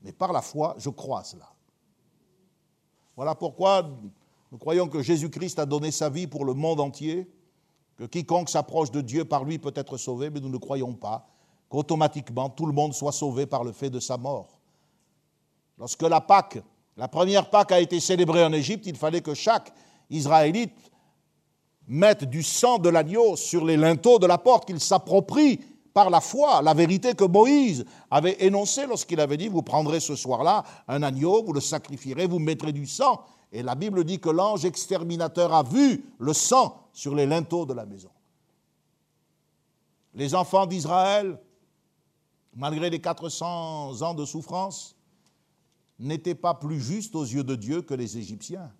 [0.03, 1.49] Mais par la foi, je crois cela.
[3.17, 3.89] Voilà pourquoi
[4.53, 7.29] nous croyons que Jésus-Christ a donné sa vie pour le monde entier,
[7.97, 11.29] que quiconque s'approche de Dieu par lui peut être sauvé, mais nous ne croyons pas
[11.69, 14.61] qu'automatiquement tout le monde soit sauvé par le fait de sa mort.
[15.79, 16.63] Lorsque la Pâque,
[16.97, 19.73] la première Pâque a été célébrée en Égypte, il fallait que chaque
[20.09, 20.93] Israélite
[21.87, 25.61] mette du sang de l'agneau sur les linteaux de la porte, qu'il s'approprie
[25.93, 30.15] par la foi la vérité que Moïse avait énoncée lorsqu'il avait dit, vous prendrez ce
[30.15, 33.23] soir-là un agneau, vous le sacrifierez, vous mettrez du sang.
[33.53, 37.73] Et la Bible dit que l'ange exterminateur a vu le sang sur les linteaux de
[37.73, 38.11] la maison.
[40.15, 41.39] Les enfants d'Israël
[42.57, 44.97] malgré les 400 ans de souffrance,
[45.99, 48.73] n'étaient pas plus justes aux yeux de Dieu que les Égyptiens.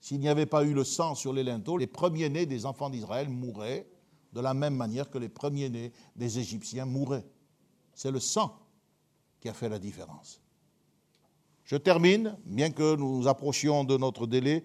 [0.00, 3.28] s'il n'y avait pas eu le sang sur les linteaux, les premiers-nés des enfants d'Israël
[3.28, 3.86] mourraient
[4.32, 7.26] de la même manière que les premiers-nés des Égyptiens mouraient.
[7.94, 8.58] C'est le sang
[9.40, 10.40] qui a fait la différence.
[11.64, 14.64] Je termine, bien que nous approchions de notre délai.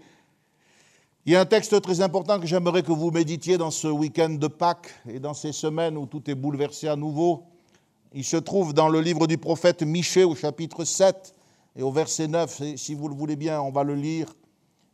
[1.26, 4.30] Il y a un texte très important que j'aimerais que vous méditiez dans ce week-end
[4.30, 7.55] de Pâques et dans ces semaines où tout est bouleversé à nouveau.
[8.18, 11.36] Il se trouve dans le livre du prophète Michée au chapitre 7
[11.76, 12.62] et au verset 9.
[12.62, 14.34] Et si vous le voulez bien, on va le lire.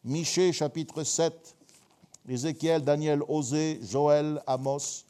[0.03, 1.55] Michée chapitre 7,
[2.27, 5.05] Ézéchiel, Daniel, Osée, Joël, Amos,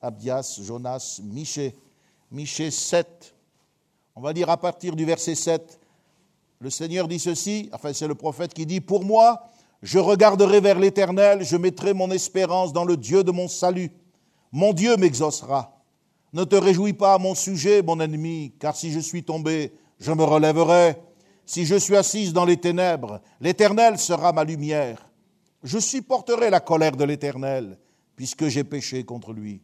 [0.00, 1.74] Abdias, Jonas, Michée.
[2.30, 3.34] Michée 7.
[4.14, 5.80] On va dire à partir du verset 7.
[6.60, 9.42] Le Seigneur dit ceci, enfin c'est le prophète qui dit, Pour moi,
[9.82, 13.90] je regarderai vers l'Éternel, je mettrai mon espérance dans le Dieu de mon salut.
[14.52, 15.77] Mon Dieu m'exaucera.
[16.32, 20.12] Ne te réjouis pas à mon sujet, mon ennemi, car si je suis tombé, je
[20.12, 20.96] me relèverai.
[21.46, 25.10] Si je suis assise dans les ténèbres, l'Éternel sera ma lumière.
[25.62, 27.78] Je supporterai la colère de l'Éternel,
[28.14, 29.62] puisque j'ai péché contre lui.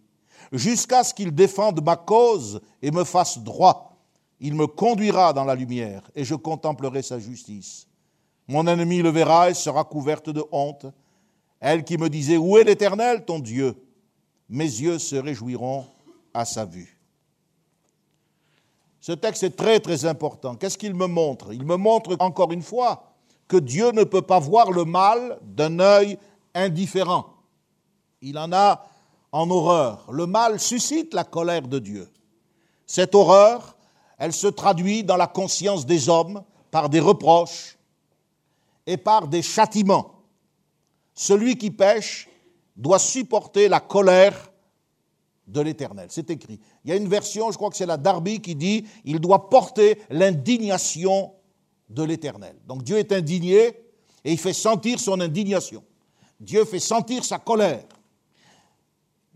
[0.53, 3.99] Jusqu'à ce qu'il défende ma cause et me fasse droit,
[4.41, 7.87] il me conduira dans la lumière, et je contemplerai sa justice.
[8.49, 10.87] Mon ennemi le verra et sera couverte de honte.
[11.61, 13.75] Elle qui me disait, Où est l'Éternel, ton Dieu?
[14.49, 15.87] Mes yeux se réjouiront
[16.35, 17.01] à sa vue.
[19.01, 20.57] Ce texte est très très important.
[20.57, 21.53] Qu'est-ce qu'il me montre?
[21.53, 23.15] Il me montre encore une fois
[23.49, 26.19] que Dieu ne peut pas voir le mal d'un œil
[26.55, 27.27] indifférent.
[28.23, 28.87] Il en a
[29.31, 30.11] en horreur.
[30.11, 32.11] Le mal suscite la colère de Dieu.
[32.87, 33.77] Cette horreur,
[34.19, 37.77] elle se traduit dans la conscience des hommes par des reproches
[38.87, 40.23] et par des châtiments.
[41.15, 42.29] Celui qui pêche
[42.77, 44.51] doit supporter la colère
[45.47, 46.07] de l'Éternel.
[46.11, 46.61] C'est écrit.
[46.85, 49.49] Il y a une version, je crois que c'est la Darby, qui dit il doit
[49.49, 51.33] porter l'indignation
[51.89, 52.57] de l'Éternel.
[52.67, 53.67] Donc Dieu est indigné
[54.25, 55.85] et il fait sentir son indignation.
[56.41, 57.85] Dieu fait sentir sa colère.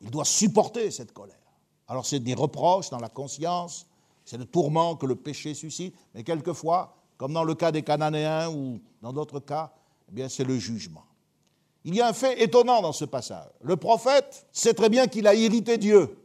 [0.00, 1.36] Il doit supporter cette colère.
[1.86, 3.86] Alors c'est des reproches dans la conscience,
[4.24, 8.50] c'est le tourment que le péché suscite, mais quelquefois, comme dans le cas des Cananéens
[8.50, 9.72] ou dans d'autres cas,
[10.14, 11.04] eh c'est le jugement.
[11.84, 13.50] Il y a un fait étonnant dans ce passage.
[13.62, 16.16] Le prophète sait très bien qu'il a irrité Dieu.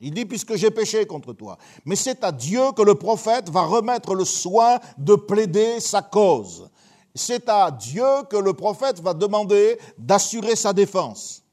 [0.00, 1.56] Il dit, puisque j'ai péché contre toi.
[1.84, 6.68] Mais c'est à Dieu que le prophète va remettre le soin de plaider sa cause.
[7.14, 11.44] C'est à Dieu que le prophète va demander d'assurer sa défense.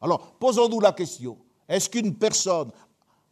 [0.00, 1.38] Alors, posons-nous la question.
[1.68, 2.70] Est-ce qu'une personne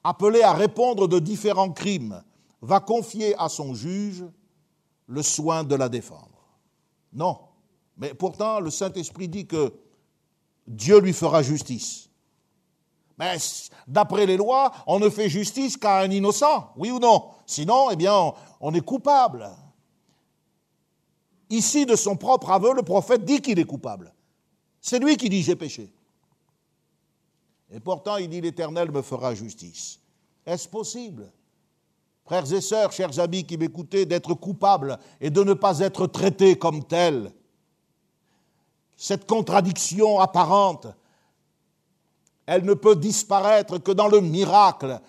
[0.02, 2.20] appelée à répondre de différents crimes
[2.60, 4.24] va confier à son juge
[5.06, 6.48] le soin de la défendre?
[7.12, 7.38] Non.
[8.01, 9.72] Mais pourtant, le Saint-Esprit dit que
[10.66, 12.09] Dieu lui fera justice.
[13.18, 13.36] Mais
[13.86, 17.28] d'après les lois, on ne fait justice qu'à un innocent, oui ou non?
[17.44, 19.51] Sinon, eh bien, on est coupable.
[21.51, 24.14] Ici, de son propre aveu, le prophète dit qu'il est coupable.
[24.80, 25.92] C'est lui qui dit j'ai péché.
[27.70, 30.01] Et pourtant, il dit l'Éternel me fera justice.
[30.46, 31.30] Est-ce possible
[32.24, 36.57] Frères et sœurs, chers amis qui m'écoutez, d'être coupable et de ne pas être traité
[36.57, 37.32] comme tel?
[39.01, 40.86] Cette contradiction apparente,
[42.44, 45.01] elle ne peut disparaître que dans le miracle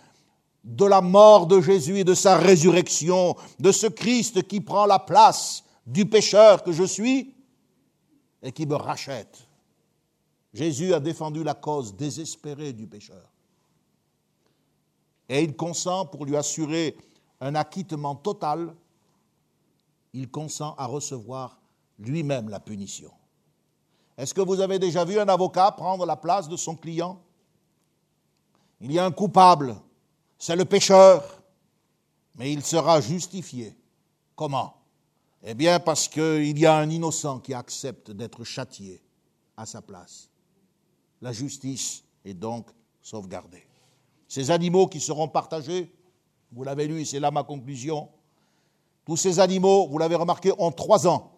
[0.63, 4.97] de la mort de Jésus et de sa résurrection, de ce Christ qui prend la
[4.97, 7.35] place du pécheur que je suis
[8.41, 9.45] et qui me rachète.
[10.53, 13.29] Jésus a défendu la cause désespérée du pécheur.
[15.27, 16.95] Et il consent pour lui assurer
[17.41, 18.73] un acquittement total,
[20.13, 21.59] il consent à recevoir
[21.99, 23.11] lui-même la punition.
[24.21, 27.19] Est-ce que vous avez déjà vu un avocat prendre la place de son client?
[28.79, 29.75] Il y a un coupable,
[30.37, 31.41] c'est le pécheur,
[32.35, 33.75] mais il sera justifié.
[34.35, 34.75] Comment?
[35.41, 39.01] Eh bien parce qu'il y a un innocent qui accepte d'être châtié
[39.57, 40.29] à sa place.
[41.19, 42.67] La justice est donc
[43.01, 43.65] sauvegardée.
[44.27, 45.91] Ces animaux qui seront partagés,
[46.51, 48.07] vous l'avez lu, c'est là ma conclusion,
[49.03, 51.30] tous ces animaux, vous l'avez remarqué, ont trois ans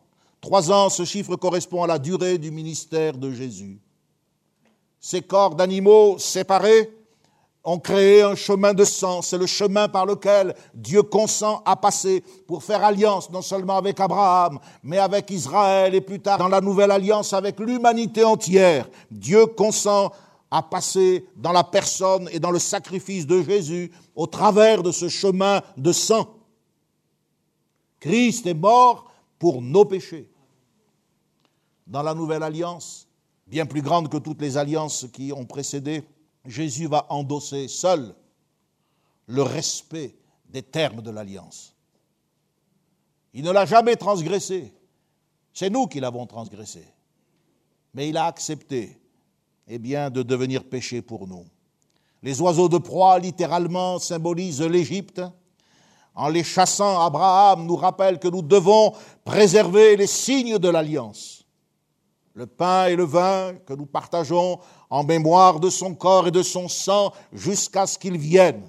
[0.43, 3.79] Trois ans, ce chiffre correspond à la durée du ministère de Jésus.
[4.99, 6.91] Ces corps d'animaux séparés
[7.63, 9.21] ont créé un chemin de sang.
[9.21, 14.01] C'est le chemin par lequel Dieu consent à passer pour faire alliance non seulement avec
[14.01, 18.89] Abraham, mais avec Israël et plus tard dans la nouvelle alliance avec l'humanité entière.
[19.09, 20.11] Dieu consent
[20.51, 25.07] à passer dans la personne et dans le sacrifice de Jésus au travers de ce
[25.07, 26.27] chemin de sang.
[28.01, 30.27] Christ est mort pour nos péchés
[31.87, 33.07] dans la nouvelle alliance,
[33.47, 36.03] bien plus grande que toutes les alliances qui ont précédé,
[36.45, 38.15] Jésus va endosser seul
[39.27, 40.15] le respect
[40.49, 41.73] des termes de l'alliance.
[43.33, 44.73] Il ne l'a jamais transgressé.
[45.53, 46.85] C'est nous qui l'avons transgressé.
[47.93, 48.99] Mais il a accepté,
[49.67, 51.45] eh bien, de devenir péché pour nous.
[52.21, 55.21] Les oiseaux de proie, littéralement, symbolisent l'Égypte.
[56.15, 58.93] En les chassant, Abraham nous rappelle que nous devons
[59.25, 61.42] préserver les signes de l'alliance.
[62.33, 64.59] Le pain et le vin que nous partageons
[64.89, 68.63] en mémoire de son corps et de son sang jusqu'à ce qu'il vienne.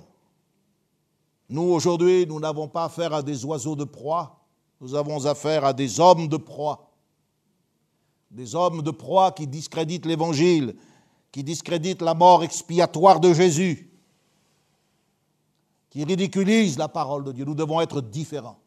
[1.49, 4.45] Nous, aujourd'hui, nous n'avons pas affaire à des oiseaux de proie,
[4.81, 6.91] nous avons affaire à des hommes de proie.
[8.31, 10.75] Des hommes de proie qui discréditent l'Évangile,
[11.31, 13.91] qui discréditent la mort expiatoire de Jésus,
[15.89, 17.45] qui ridiculisent la parole de Dieu.
[17.45, 18.59] Nous devons être différents.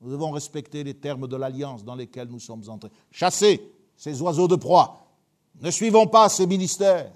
[0.00, 2.90] Nous devons respecter les termes de l'alliance dans lesquels nous sommes entrés.
[3.12, 3.62] Chasser
[4.02, 5.06] ces oiseaux de proie.
[5.60, 7.12] Ne suivons pas ces ministères,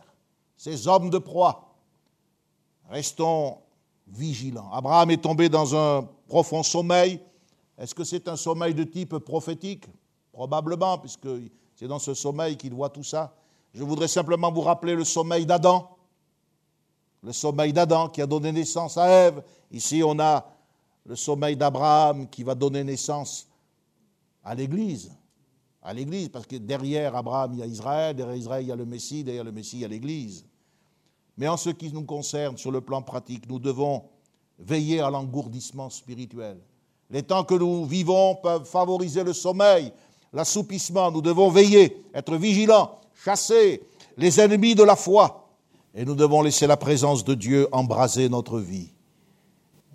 [0.56, 1.74] ces hommes de proie.
[2.88, 3.58] Restons
[4.06, 4.70] vigilants.
[4.70, 7.20] Abraham est tombé dans un profond sommeil.
[7.76, 9.86] Est-ce que c'est un sommeil de type prophétique?
[10.30, 11.26] Probablement, puisque
[11.74, 13.34] c'est dans ce sommeil qu'il voit tout ça.
[13.74, 15.90] Je voudrais simplement vous rappeler le sommeil d'Adam.
[17.20, 19.42] Le sommeil d'Adam qui a donné naissance à Ève.
[19.72, 20.46] Ici, on a
[21.04, 23.48] le sommeil d'Abraham qui va donner naissance
[24.44, 25.10] à l'Église.
[25.86, 28.76] À l'Église, parce que derrière Abraham, il y a Israël, derrière Israël, il y a
[28.76, 30.44] le Messie, derrière le Messie, il y a l'Église.
[31.38, 34.02] Mais en ce qui nous concerne, sur le plan pratique, nous devons
[34.58, 36.58] veiller à l'engourdissement spirituel.
[37.08, 39.92] Les temps que nous vivons peuvent favoriser le sommeil,
[40.32, 41.12] l'assoupissement.
[41.12, 43.82] Nous devons veiller, être vigilants chasser
[44.16, 45.48] les ennemis de la foi.
[45.94, 48.90] Et nous devons laisser la présence de Dieu embraser notre vie.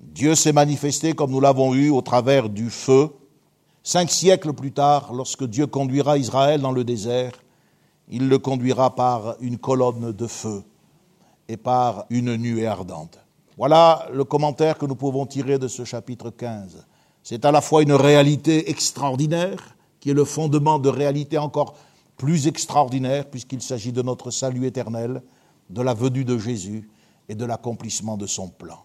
[0.01, 3.09] Dieu s'est manifesté comme nous l'avons eu au travers du feu.
[3.83, 7.31] Cinq siècles plus tard, lorsque Dieu conduira Israël dans le désert,
[8.09, 10.63] il le conduira par une colonne de feu
[11.47, 13.17] et par une nuée ardente.
[13.57, 16.85] Voilà le commentaire que nous pouvons tirer de ce chapitre 15.
[17.23, 21.75] C'est à la fois une réalité extraordinaire, qui est le fondement de réalité encore
[22.17, 25.23] plus extraordinaire puisqu'il s'agit de notre salut éternel,
[25.69, 26.89] de la venue de Jésus
[27.29, 28.79] et de l'accomplissement de son plan.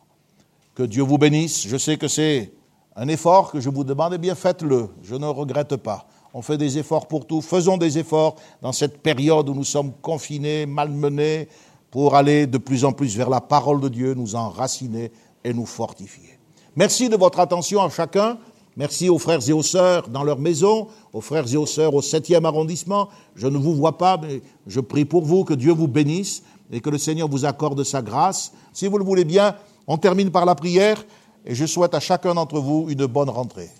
[0.75, 1.67] Que Dieu vous bénisse.
[1.67, 2.53] Je sais que c'est
[2.97, 4.89] un effort que je vous demande, eh bien faites-le.
[5.03, 6.07] Je ne regrette pas.
[6.33, 7.43] On fait des efforts pour tout.
[7.43, 11.49] Faisons des efforts dans cette période où nous sommes confinés, malmenés,
[11.91, 15.13] pour aller de plus en plus vers la parole de Dieu, nous enraciner
[15.45, 16.39] et nous fortifier.
[16.75, 18.39] Merci de votre attention à chacun.
[18.77, 22.03] Merci aux frères et aux sœurs dans leur maison, aux frères et aux sœurs au
[22.03, 23.09] 7e arrondissement.
[23.35, 26.81] Je ne vous vois pas, mais je prie pour vous, que Dieu vous bénisse et
[26.81, 28.53] que le Seigneur vous accorde sa grâce.
[28.75, 29.55] Si vous le voulez bien,
[29.87, 31.03] on termine par la prière
[31.47, 33.71] et je souhaite à chacun d'entre vous une bonne rentrée.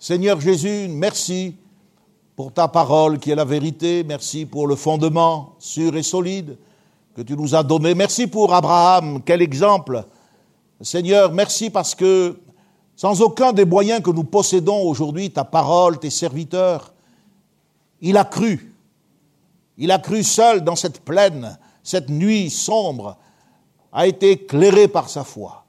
[0.00, 1.54] Seigneur Jésus, merci
[2.34, 4.04] pour ta parole qui est la vérité.
[4.04, 6.58] Merci pour le fondement sûr et solide
[7.14, 7.94] que tu nous as donné.
[7.94, 10.04] Merci pour Abraham, quel exemple.
[10.80, 12.36] Seigneur, merci parce que
[12.96, 16.92] sans aucun des moyens que nous possédons aujourd'hui, ta parole, tes serviteurs,
[18.00, 18.74] il a cru.
[19.78, 23.16] Il a cru seul dans cette plaine, cette nuit sombre,
[23.92, 25.63] a été éclairé par sa foi.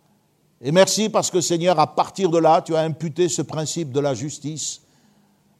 [0.61, 3.99] Et merci parce que Seigneur, à partir de là, tu as imputé ce principe de
[3.99, 4.81] la justice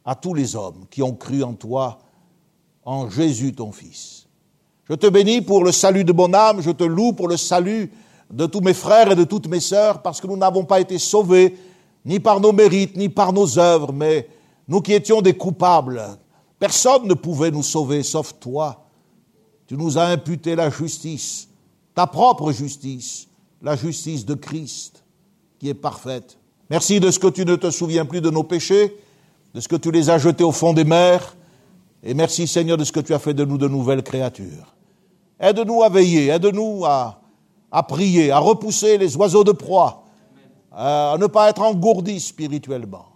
[0.04, 1.98] à tous les hommes qui ont cru en toi,
[2.84, 4.26] en Jésus ton Fils.
[4.88, 7.92] Je te bénis pour le salut de mon âme, je te loue pour le salut
[8.30, 10.98] de tous mes frères et de toutes mes sœurs, parce que nous n'avons pas été
[10.98, 11.56] sauvés
[12.04, 14.28] ni par nos mérites, ni par nos œuvres, mais
[14.68, 16.02] nous qui étions des coupables.
[16.58, 18.84] Personne ne pouvait nous sauver sauf toi.
[19.66, 21.48] Tu nous as imputé la justice,
[21.94, 23.26] ta propre justice,
[23.62, 25.04] la justice de Christ,
[25.58, 26.38] qui est parfaite.
[26.70, 28.96] Merci de ce que tu ne te souviens plus de nos péchés,
[29.54, 31.36] de ce que tu les as jetés au fond des mers,
[32.02, 34.74] et merci Seigneur de ce que tu as fait de nous de nouvelles créatures.
[35.40, 37.20] Aide-nous à veiller, aide-nous à
[37.70, 40.04] à prier, à repousser les oiseaux de proie,
[40.72, 43.06] à ne pas être engourdi spirituellement.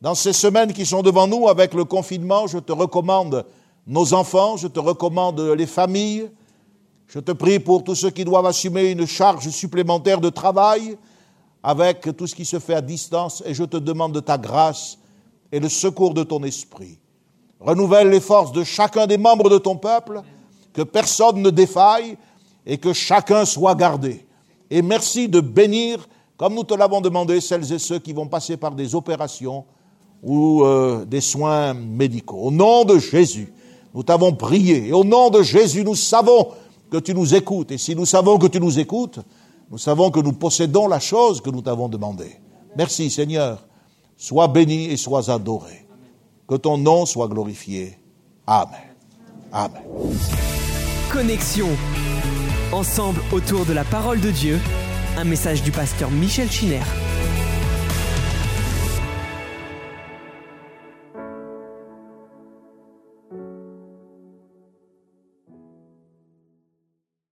[0.00, 3.46] Dans ces semaines qui sont devant nous avec le confinement, je te recommande
[3.86, 6.28] nos enfants, je te recommande les familles,
[7.06, 10.96] je te prie pour tous ceux qui doivent assumer une charge supplémentaire de travail
[11.62, 14.98] avec tout ce qui se fait à distance et je te demande de ta grâce
[15.52, 16.98] et le secours de ton esprit.
[17.60, 20.20] Renouvelle les forces de chacun des membres de ton peuple,
[20.72, 22.16] que personne ne défaille,
[22.66, 24.26] et que chacun soit gardé.
[24.70, 26.06] Et merci de bénir,
[26.36, 29.64] comme nous te l'avons demandé, celles et ceux qui vont passer par des opérations
[30.22, 32.38] ou euh, des soins médicaux.
[32.42, 33.52] Au nom de Jésus,
[33.94, 34.88] nous t'avons prié.
[34.88, 36.48] Et au nom de Jésus, nous savons
[36.90, 37.72] que tu nous écoutes.
[37.72, 39.20] Et si nous savons que tu nous écoutes,
[39.70, 42.36] nous savons que nous possédons la chose que nous t'avons demandée.
[42.76, 43.66] Merci Seigneur.
[44.16, 45.86] Sois béni et sois adoré.
[46.48, 47.98] Que ton nom soit glorifié.
[48.46, 48.94] Amen.
[49.52, 49.82] Amen.
[51.12, 51.68] Connexion
[52.72, 54.60] ensemble autour de la parole de Dieu,
[55.16, 56.82] un message du pasteur Michel Chiner.